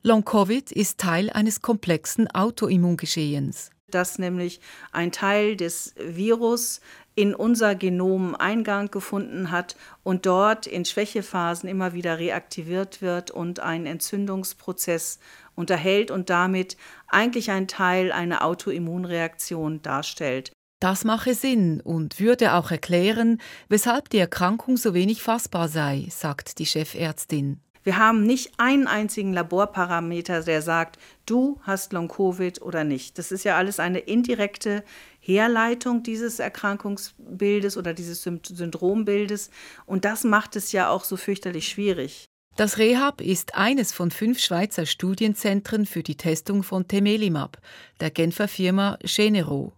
Long-Covid 0.02 0.70
ist 0.70 1.00
Teil 1.00 1.30
eines 1.30 1.62
komplexen 1.62 2.30
Autoimmungeschehens. 2.30 3.70
Dass 3.88 4.18
nämlich 4.18 4.60
ein 4.92 5.12
Teil 5.12 5.56
des 5.56 5.94
Virus 5.96 6.82
in 7.14 7.34
unser 7.34 7.74
Genom 7.74 8.34
Eingang 8.34 8.90
gefunden 8.90 9.50
hat 9.50 9.74
und 10.02 10.26
dort 10.26 10.66
in 10.66 10.84
Schwächephasen 10.84 11.70
immer 11.70 11.94
wieder 11.94 12.18
reaktiviert 12.18 13.00
wird 13.00 13.30
und 13.30 13.60
einen 13.60 13.86
Entzündungsprozess 13.86 15.20
unterhält 15.54 16.10
und 16.10 16.28
damit 16.28 16.76
eigentlich 17.08 17.50
ein 17.50 17.66
Teil 17.66 18.12
einer 18.12 18.44
Autoimmunreaktion 18.44 19.80
darstellt. 19.80 20.52
Das 20.83 21.05
mache 21.05 21.33
Sinn 21.35 21.81
und 21.81 22.18
würde 22.18 22.55
auch 22.55 22.73
erklären, 22.73 23.40
weshalb 23.68 24.11
die 24.11 24.18
Erkrankung 24.18 24.77
so 24.77 24.95
wenig 24.95 25.23
fassbar 25.23 25.68
sei, 25.68 26.09
sagt 26.11 26.59
die 26.59 26.66
Chefärztin. 26.66 27.61
Wir 27.85 27.99
haben 27.99 28.25
nicht 28.27 28.55
einen 28.59 28.88
einzigen 28.88 29.33
Laborparameter, 29.33 30.42
der 30.42 30.61
sagt, 30.61 30.99
du 31.25 31.61
hast 31.62 31.92
Long-Covid 31.92 32.62
oder 32.62 32.83
nicht. 32.83 33.16
Das 33.16 33.31
ist 33.31 33.45
ja 33.45 33.57
alles 33.57 33.79
eine 33.79 34.01
indirekte 34.01 34.83
Herleitung 35.21 36.03
dieses 36.03 36.40
Erkrankungsbildes 36.40 37.77
oder 37.77 37.95
dieses 37.95 38.25
Syndrombildes. 38.25 39.51
Und 39.87 40.05
das 40.05 40.25
macht 40.25 40.57
es 40.57 40.73
ja 40.73 40.90
auch 40.90 41.05
so 41.05 41.16
fürchterlich 41.16 41.68
schwierig. 41.68 42.25
Das 42.57 42.79
Rehab 42.79 43.21
ist 43.21 43.55
eines 43.55 43.92
von 43.92 44.11
fünf 44.11 44.40
Schweizer 44.40 44.85
Studienzentren 44.87 45.87
für 45.87 46.03
die 46.03 46.16
Testung 46.16 46.64
von 46.64 46.88
Temelimab, 46.88 47.59
der 48.01 48.11
Genfer 48.11 48.49
Firma 48.49 48.99
Genero. 49.05 49.75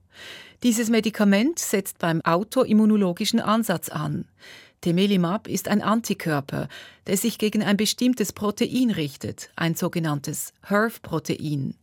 Dieses 0.64 0.88
Medikament 0.88 1.59
setzt 1.59 1.98
beim 1.98 2.22
autoimmunologischen 2.22 3.38
Ansatz 3.38 3.90
an. 3.90 4.24
Temelimab 4.81 5.46
ist 5.46 5.68
ein 5.68 5.83
Antikörper, 5.83 6.68
der 7.07 7.18
sich 7.18 7.37
gegen 7.37 7.62
ein 7.62 7.77
bestimmtes 7.77 8.33
Protein 8.33 8.90
richtet, 8.90 9.50
ein 9.57 9.74
sogenanntes 9.74 10.55
HERV-Protein. 10.62 11.74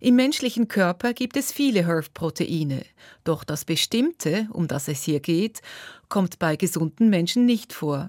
Im 0.00 0.16
menschlichen 0.16 0.68
Körper 0.68 1.12
gibt 1.12 1.36
es 1.36 1.52
viele 1.52 1.86
HERV-Proteine, 1.86 2.82
doch 3.24 3.44
das 3.44 3.66
bestimmte, 3.66 4.48
um 4.52 4.68
das 4.68 4.88
es 4.88 5.02
hier 5.02 5.20
geht, 5.20 5.60
kommt 6.08 6.38
bei 6.38 6.56
gesunden 6.56 7.10
Menschen 7.10 7.44
nicht 7.44 7.74
vor. 7.74 8.08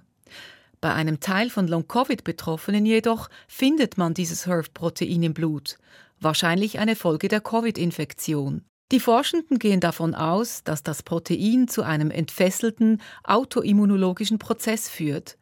Bei 0.80 0.94
einem 0.94 1.20
Teil 1.20 1.50
von 1.50 1.68
Long-Covid-Betroffenen 1.68 2.86
jedoch 2.86 3.30
findet 3.50 3.98
man 3.98 4.14
dieses 4.14 4.48
HERV-Protein 4.48 5.24
im 5.24 5.34
Blut, 5.34 5.78
wahrscheinlich 6.22 6.80
eine 6.80 6.96
Folge 6.96 7.28
der 7.28 7.42
Covid-Infektion. 7.42 8.64
Die 8.92 9.00
Forschenden 9.00 9.60
gehen 9.60 9.80
davon 9.80 10.16
aus, 10.16 10.64
dass 10.64 10.82
das 10.82 11.04
Protein 11.04 11.68
zu 11.68 11.84
einem 11.84 12.10
entfesselten 12.10 13.02
autoimmunologischen 13.24 14.40
Prozess 14.40 14.90
führt. 14.90 15.38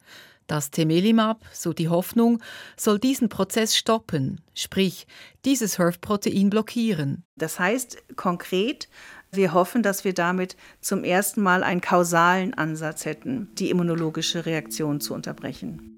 Das 0.47 0.71
Temelimab, 0.71 1.45
so 1.53 1.71
die 1.71 1.87
Hoffnung, 1.87 2.41
soll 2.75 2.99
diesen 2.99 3.29
Prozess 3.29 3.77
stoppen, 3.77 4.41
sprich 4.53 5.07
dieses 5.45 5.77
HERV-Protein 5.77 6.49
blockieren. 6.49 7.23
Das 7.35 7.59
heißt 7.59 8.15
konkret, 8.17 8.89
wir 9.31 9.53
hoffen, 9.53 9.83
dass 9.83 10.03
wir 10.03 10.13
damit 10.13 10.57
zum 10.81 11.03
ersten 11.03 11.41
Mal 11.41 11.63
einen 11.63 11.81
kausalen 11.81 12.53
Ansatz 12.53 13.05
hätten, 13.05 13.49
die 13.55 13.69
immunologische 13.69 14.45
Reaktion 14.45 15.01
zu 15.01 15.13
unterbrechen. 15.13 15.96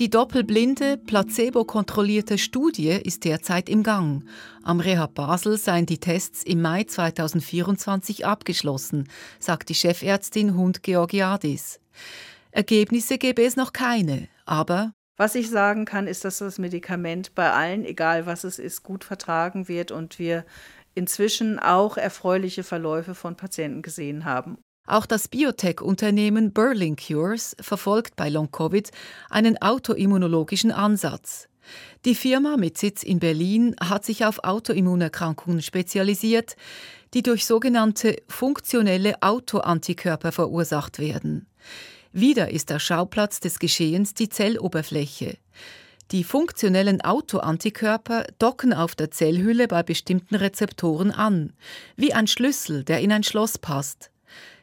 Die 0.00 0.10
doppelblinde, 0.10 0.96
placebo-kontrollierte 0.96 2.36
Studie 2.36 2.88
ist 2.88 3.24
derzeit 3.24 3.68
im 3.68 3.84
Gang. 3.84 4.24
Am 4.64 4.80
Rehab 4.80 5.14
Basel 5.14 5.56
seien 5.56 5.86
die 5.86 5.98
Tests 5.98 6.42
im 6.42 6.60
Mai 6.62 6.82
2024 6.82 8.26
abgeschlossen, 8.26 9.08
sagt 9.38 9.68
die 9.68 9.74
Chefärztin 9.76 10.56
Hund 10.56 10.82
Georgiadis. 10.82 11.78
Ergebnisse 12.50 13.18
gäbe 13.18 13.44
es 13.44 13.54
noch 13.54 13.72
keine, 13.72 14.26
aber 14.46 14.92
was 15.16 15.36
ich 15.36 15.48
sagen 15.48 15.84
kann, 15.84 16.08
ist, 16.08 16.24
dass 16.24 16.38
das 16.38 16.58
Medikament 16.58 17.36
bei 17.36 17.52
allen, 17.52 17.84
egal 17.84 18.26
was 18.26 18.42
es 18.42 18.58
ist, 18.58 18.82
gut 18.82 19.04
vertragen 19.04 19.68
wird 19.68 19.92
und 19.92 20.18
wir 20.18 20.44
inzwischen 20.96 21.60
auch 21.60 21.96
erfreuliche 21.96 22.64
Verläufe 22.64 23.14
von 23.14 23.36
Patienten 23.36 23.82
gesehen 23.82 24.24
haben. 24.24 24.58
Auch 24.86 25.06
das 25.06 25.28
Biotech-Unternehmen 25.28 26.52
Berlin 26.52 26.96
Cures 26.96 27.56
verfolgt 27.58 28.16
bei 28.16 28.28
Long-Covid 28.28 28.90
einen 29.30 29.60
autoimmunologischen 29.62 30.72
Ansatz. 30.72 31.48
Die 32.04 32.14
Firma 32.14 32.58
mit 32.58 32.76
Sitz 32.76 33.02
in 33.02 33.18
Berlin 33.18 33.74
hat 33.80 34.04
sich 34.04 34.26
auf 34.26 34.44
Autoimmunerkrankungen 34.44 35.62
spezialisiert, 35.62 36.56
die 37.14 37.22
durch 37.22 37.46
sogenannte 37.46 38.16
funktionelle 38.28 39.22
Autoantikörper 39.22 40.32
verursacht 40.32 40.98
werden. 40.98 41.46
Wieder 42.12 42.50
ist 42.50 42.68
der 42.68 42.78
Schauplatz 42.78 43.40
des 43.40 43.58
Geschehens 43.58 44.12
die 44.12 44.28
Zelloberfläche. 44.28 45.38
Die 46.10 46.24
funktionellen 46.24 47.00
Autoantikörper 47.00 48.26
docken 48.38 48.74
auf 48.74 48.94
der 48.94 49.10
Zellhülle 49.10 49.66
bei 49.66 49.82
bestimmten 49.82 50.34
Rezeptoren 50.34 51.10
an, 51.10 51.54
wie 51.96 52.12
ein 52.12 52.26
Schlüssel, 52.26 52.84
der 52.84 53.00
in 53.00 53.10
ein 53.10 53.22
Schloss 53.22 53.56
passt. 53.56 54.10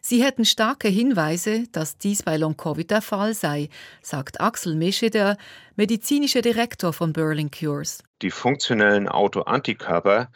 Sie 0.04 0.24
hätten 0.24 0.46
starke 0.46 0.88
Hinweise, 0.88 1.68
dass 1.72 1.98
dies 1.98 2.24
bei 2.24 2.36
Long-Covid 2.36 2.90
der 2.90 3.04
Fall 3.04 3.36
sei, 3.36 3.70
sagt 4.02 4.42
Axel 4.42 4.76
Mescheder, 4.76 5.38
medizinischer 5.76 6.42
Direktor 6.42 6.92
von 6.92 7.14
Berlin 7.14 7.52
Cures. 7.52 8.04
Die 8.24 8.32
funktionellen 8.32 9.08
Autoantikörper 9.08 10.32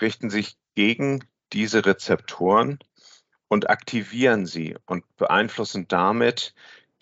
richten 0.00 0.30
sich 0.30 0.56
gegen 0.74 1.24
diese 1.52 1.86
Rezeptoren 1.86 2.80
und 3.46 3.70
aktivieren 3.70 4.46
sie 4.46 4.76
und 4.86 5.04
beeinflussen 5.16 5.86
damit 5.86 6.52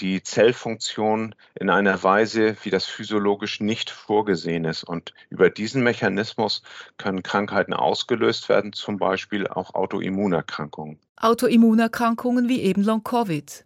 die 0.03 0.23
Zellfunktion 0.23 1.35
in 1.55 1.71
einer 1.71 2.03
Weise, 2.03 2.57
wie 2.63 2.71
das 2.71 2.87
physiologisch 2.87 3.61
nicht 3.61 3.89
vorgesehen 3.89 4.65
ist. 4.65 4.83
Und 4.83 5.15
über 5.31 5.49
diesen 5.49 5.85
Mechanismus 5.85 6.63
können 6.99 7.23
Krankheiten 7.23 7.73
ausgelöst 7.73 8.49
werden, 8.49 8.73
zum 8.73 8.99
Beispiel 8.99 9.47
auch 9.47 9.75
Autoimmunerkrankungen. 9.75 10.99
Autoimmunerkrankungen 11.17 12.49
wie 12.49 12.63
eben 12.63 12.83
Long-Covid. 12.83 13.65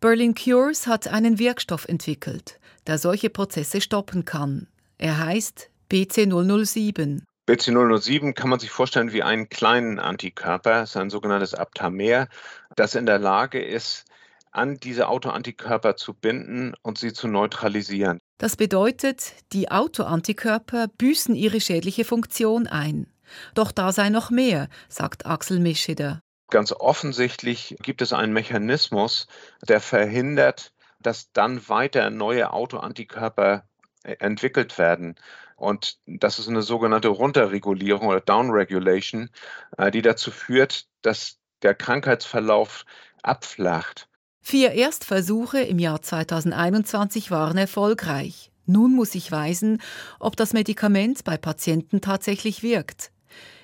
Berlin 0.00 0.34
Cures 0.34 0.86
hat 0.86 1.08
einen 1.08 1.38
Wirkstoff 1.38 1.86
entwickelt, 1.86 2.58
der 2.86 2.96
solche 2.96 3.28
Prozesse 3.28 3.82
stoppen 3.82 4.24
kann. 4.24 4.66
Er 4.96 5.18
heißt 5.18 5.68
BC007. 5.90 7.20
BC007 7.46 8.32
kann 8.32 8.48
man 8.48 8.60
sich 8.60 8.70
vorstellen 8.70 9.12
wie 9.12 9.22
einen 9.22 9.50
kleinen 9.50 9.98
Antikörper, 9.98 10.84
es 10.84 10.90
ist 10.90 10.96
ein 10.96 11.10
sogenanntes 11.10 11.52
Aptamer, 11.52 12.28
das 12.76 12.94
in 12.94 13.04
der 13.04 13.18
Lage 13.18 13.62
ist, 13.62 14.06
an 14.50 14.78
diese 14.78 15.08
Autoantikörper 15.08 15.96
zu 15.96 16.14
binden 16.14 16.74
und 16.82 16.98
sie 16.98 17.12
zu 17.12 17.28
neutralisieren. 17.28 18.20
Das 18.38 18.56
bedeutet, 18.56 19.34
die 19.52 19.70
Autoantikörper 19.70 20.88
büßen 20.88 21.34
ihre 21.34 21.60
schädliche 21.60 22.04
Funktion 22.04 22.66
ein. 22.66 23.06
Doch 23.54 23.70
da 23.70 23.92
sei 23.92 24.08
noch 24.08 24.30
mehr, 24.30 24.68
sagt 24.88 25.26
Axel 25.26 25.60
Mischeder. 25.60 26.20
Ganz 26.50 26.72
offensichtlich 26.72 27.76
gibt 27.80 28.02
es 28.02 28.12
einen 28.12 28.32
Mechanismus, 28.32 29.28
der 29.66 29.80
verhindert, 29.80 30.72
dass 30.98 31.32
dann 31.32 31.68
weiter 31.68 32.10
neue 32.10 32.52
Autoantikörper 32.52 33.68
äh, 34.02 34.16
entwickelt 34.18 34.78
werden. 34.78 35.14
Und 35.56 35.98
das 36.06 36.38
ist 36.38 36.48
eine 36.48 36.62
sogenannte 36.62 37.08
Runterregulierung 37.08 38.08
oder 38.08 38.20
Downregulation, 38.20 39.30
äh, 39.76 39.90
die 39.90 40.02
dazu 40.02 40.30
führt, 40.30 40.86
dass 41.02 41.38
der 41.62 41.74
Krankheitsverlauf 41.74 42.84
abflacht. 43.22 44.08
Vier 44.40 44.72
Erstversuche 44.72 45.60
im 45.60 45.78
Jahr 45.78 46.02
2021 46.02 47.30
waren 47.30 47.56
erfolgreich. 47.56 48.50
Nun 48.66 48.94
muss 48.94 49.14
ich 49.14 49.30
weisen, 49.30 49.80
ob 50.18 50.36
das 50.36 50.52
Medikament 50.52 51.24
bei 51.24 51.36
Patienten 51.36 52.00
tatsächlich 52.00 52.62
wirkt. 52.62 53.12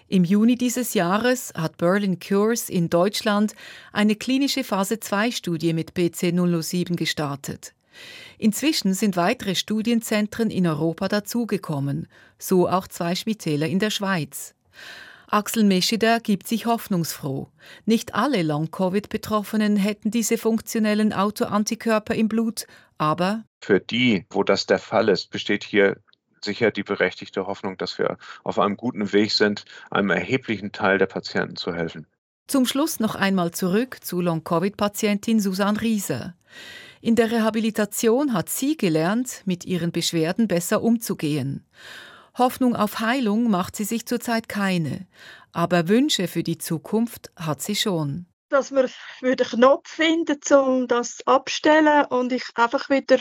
Im 0.09 0.23
Juni 0.23 0.55
dieses 0.55 0.95
Jahres 0.95 1.53
hat 1.57 1.79
Berlin 1.79 2.21
Cures 2.21 2.69
in 2.69 2.89
Deutschland 2.89 3.55
eine 3.93 4.15
klinische 4.15 4.63
Phase-2-Studie 4.63 5.73
mit 5.73 5.93
BC007 5.93 6.95
gestartet. 6.95 7.73
Inzwischen 8.39 8.95
sind 8.95 9.17
weitere 9.17 9.55
Studienzentren 9.55 10.51
in 10.51 10.67
Europa 10.67 11.09
dazugekommen, 11.09 12.07
so 12.39 12.69
auch 12.69 12.87
zwei 12.87 13.15
Spitäler 13.15 13.67
in 13.67 13.79
der 13.79 13.91
Schweiz. 13.91 14.55
Axel 15.29 15.65
Mescheder 15.65 16.21
gibt 16.21 16.47
sich 16.47 16.67
hoffnungsfroh. 16.67 17.49
Nicht 17.85 18.15
alle 18.15 18.43
Long-Covid-Betroffenen 18.43 19.77
hätten 19.77 20.11
diese 20.11 20.39
funktionellen 20.39 21.13
Autoantikörper 21.13 22.15
im 22.15 22.29
Blut, 22.29 22.67
aber 22.99 23.45
für 23.61 23.81
die, 23.81 24.25
wo 24.31 24.45
das 24.45 24.67
der 24.67 24.79
Fall 24.79 25.09
ist, 25.09 25.31
besteht 25.31 25.65
hier 25.65 25.97
sicher 26.41 26.71
die 26.71 26.85
berechtigte 26.85 27.47
Hoffnung, 27.47 27.77
dass 27.77 27.99
wir 27.99 28.19
auf 28.45 28.59
einem 28.59 28.77
guten 28.77 29.13
Weg 29.13 29.33
sind, 29.33 29.65
einem 29.91 30.11
erheblichen 30.11 30.73
Teil 30.73 30.99
der 30.99 31.07
Patienten 31.07 31.57
zu 31.57 31.75
helfen. 31.75 32.07
Zum 32.47 32.65
Schluss 32.65 33.01
noch 33.01 33.17
einmal 33.17 33.51
zurück 33.51 33.99
zu 34.03 34.21
Long-Covid-Patientin 34.21 35.41
Susanne 35.41 35.81
Rieser. 35.81 36.35
In 37.01 37.17
der 37.17 37.31
Rehabilitation 37.33 38.33
hat 38.33 38.49
sie 38.49 38.77
gelernt, 38.77 39.43
mit 39.45 39.65
ihren 39.65 39.91
Beschwerden 39.91 40.47
besser 40.47 40.83
umzugehen. 40.83 41.65
Hoffnung 42.39 42.77
auf 42.77 43.01
Heilung 43.01 43.51
macht 43.51 43.77
sie 43.77 43.85
sich 43.85 44.07
zurzeit 44.07 44.49
keine, 44.49 45.07
aber 45.53 45.89
Wünsche 45.89 46.29
für 46.29 46.43
die 46.43 46.59
Zukunft 46.59 47.31
hat 47.37 47.63
sie 47.63 47.77
schon. 47.77 48.27
Dass 48.49 48.73
wir 48.73 48.89
einen 49.23 49.37
Knopf 49.37 49.89
finden, 49.89 50.39
um 50.55 50.87
das 50.87 51.19
abstellen 51.27 52.05
und 52.07 52.33
ich 52.33 52.45
einfach 52.55 52.91
wieder 52.91 53.19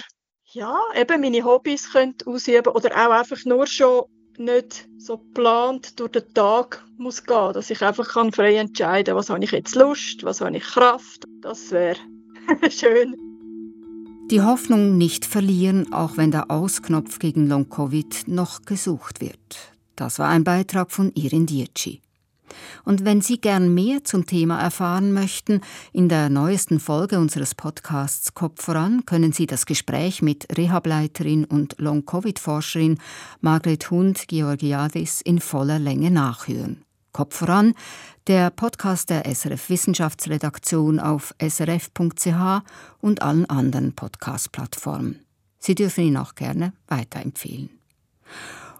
ja, 0.52 0.80
eben 0.96 1.22
meine 1.22 1.44
Hobbys 1.44 1.92
könnte 1.92 2.28
ausüben 2.28 2.74
oder 2.74 2.92
auch 2.96 3.12
einfach 3.12 3.44
nur 3.46 3.68
schon 3.68 4.06
nicht 4.38 4.88
so 4.98 5.18
geplant 5.18 6.00
durch 6.00 6.12
den 6.12 6.34
Tag 6.34 6.84
muss 6.98 7.24
gehen, 7.24 7.54
dass 7.54 7.70
ich 7.70 7.82
einfach 7.82 8.08
kann 8.08 8.32
frei 8.32 8.56
entscheiden 8.56 9.16
was 9.16 9.30
habe 9.30 9.44
ich 9.44 9.52
jetzt 9.52 9.76
Lust, 9.76 10.24
was 10.24 10.42
habe 10.42 10.58
ich 10.58 10.64
Kraft. 10.64 11.26
Das 11.42 11.72
wäre 11.72 11.98
schön. 12.70 13.35
Die 14.32 14.42
Hoffnung 14.42 14.98
nicht 14.98 15.24
verlieren, 15.24 15.94
auch 15.94 16.18
wenn 16.18 16.32
der 16.32 16.50
Ausknopf 16.50 17.20
gegen 17.20 17.48
Long-Covid 17.48 18.24
noch 18.28 18.64
gesucht 18.64 19.22
wird. 19.22 19.38
Das 19.96 20.18
war 20.18 20.30
ein 20.30 20.44
Beitrag 20.44 20.92
von 20.92 21.12
Irin 21.14 21.46
Dietschi. 21.46 22.02
Und 22.86 23.06
wenn 23.06 23.22
Sie 23.22 23.40
gern 23.40 23.74
mehr 23.74 24.04
zum 24.04 24.26
Thema 24.26 24.60
erfahren 24.60 25.14
möchten, 25.14 25.62
in 25.94 26.10
der 26.10 26.30
neuesten 26.30 26.80
Folge 26.80 27.20
unseres 27.20 27.54
Podcasts 27.54 28.34
Kopf 28.34 28.64
voran 28.64 29.06
können 29.06 29.32
Sie 29.32 29.46
das 29.46 29.68
Gespräch 29.68 30.24
mit 30.24 30.48
Rehableiterin 30.58 31.46
und 31.46 31.76
Long-Covid-Forscherin 31.78 32.98
Margret 33.42 33.92
Hund-Georgiadis 33.92 35.22
in 35.22 35.40
voller 35.40 35.78
Länge 35.78 36.10
nachhören. 36.10 36.85
Kopf 37.16 37.38
voran, 37.38 37.76
der 38.28 38.50
Podcast 38.50 39.10
der 39.10 39.24
SRF 39.34 39.70
Wissenschaftsredaktion 39.70 41.00
auf 41.00 41.34
srf.ch 41.40 42.62
und 43.00 43.22
allen 43.22 43.50
anderen 43.50 43.94
Podcast-Plattformen. 43.96 45.22
Sie 45.58 45.76
dürfen 45.76 46.04
ihn 46.04 46.18
auch 46.18 46.36
gerne 46.36 46.74
weiterempfehlen. 46.90 47.70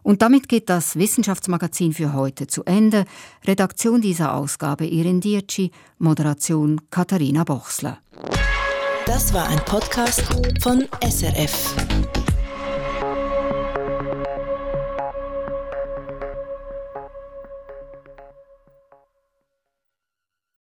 Und 0.04 0.22
damit 0.22 0.50
geht 0.50 0.70
das 0.70 0.98
Wissenschaftsmagazin 0.98 1.94
für 1.94 2.12
heute 2.12 2.46
zu 2.46 2.66
Ende. 2.66 3.06
Redaktion 3.46 4.02
dieser 4.02 4.34
Ausgabe 4.34 4.86
Irin 4.86 5.22
Dietschi, 5.22 5.72
Moderation 5.98 6.82
Katharina 6.90 7.46
Bochsler. 7.46 8.00
Das 9.06 9.34
war 9.34 9.48
ein 9.48 9.64
Podcast 9.64 10.22
von 10.62 10.86
SRF. 11.02 11.74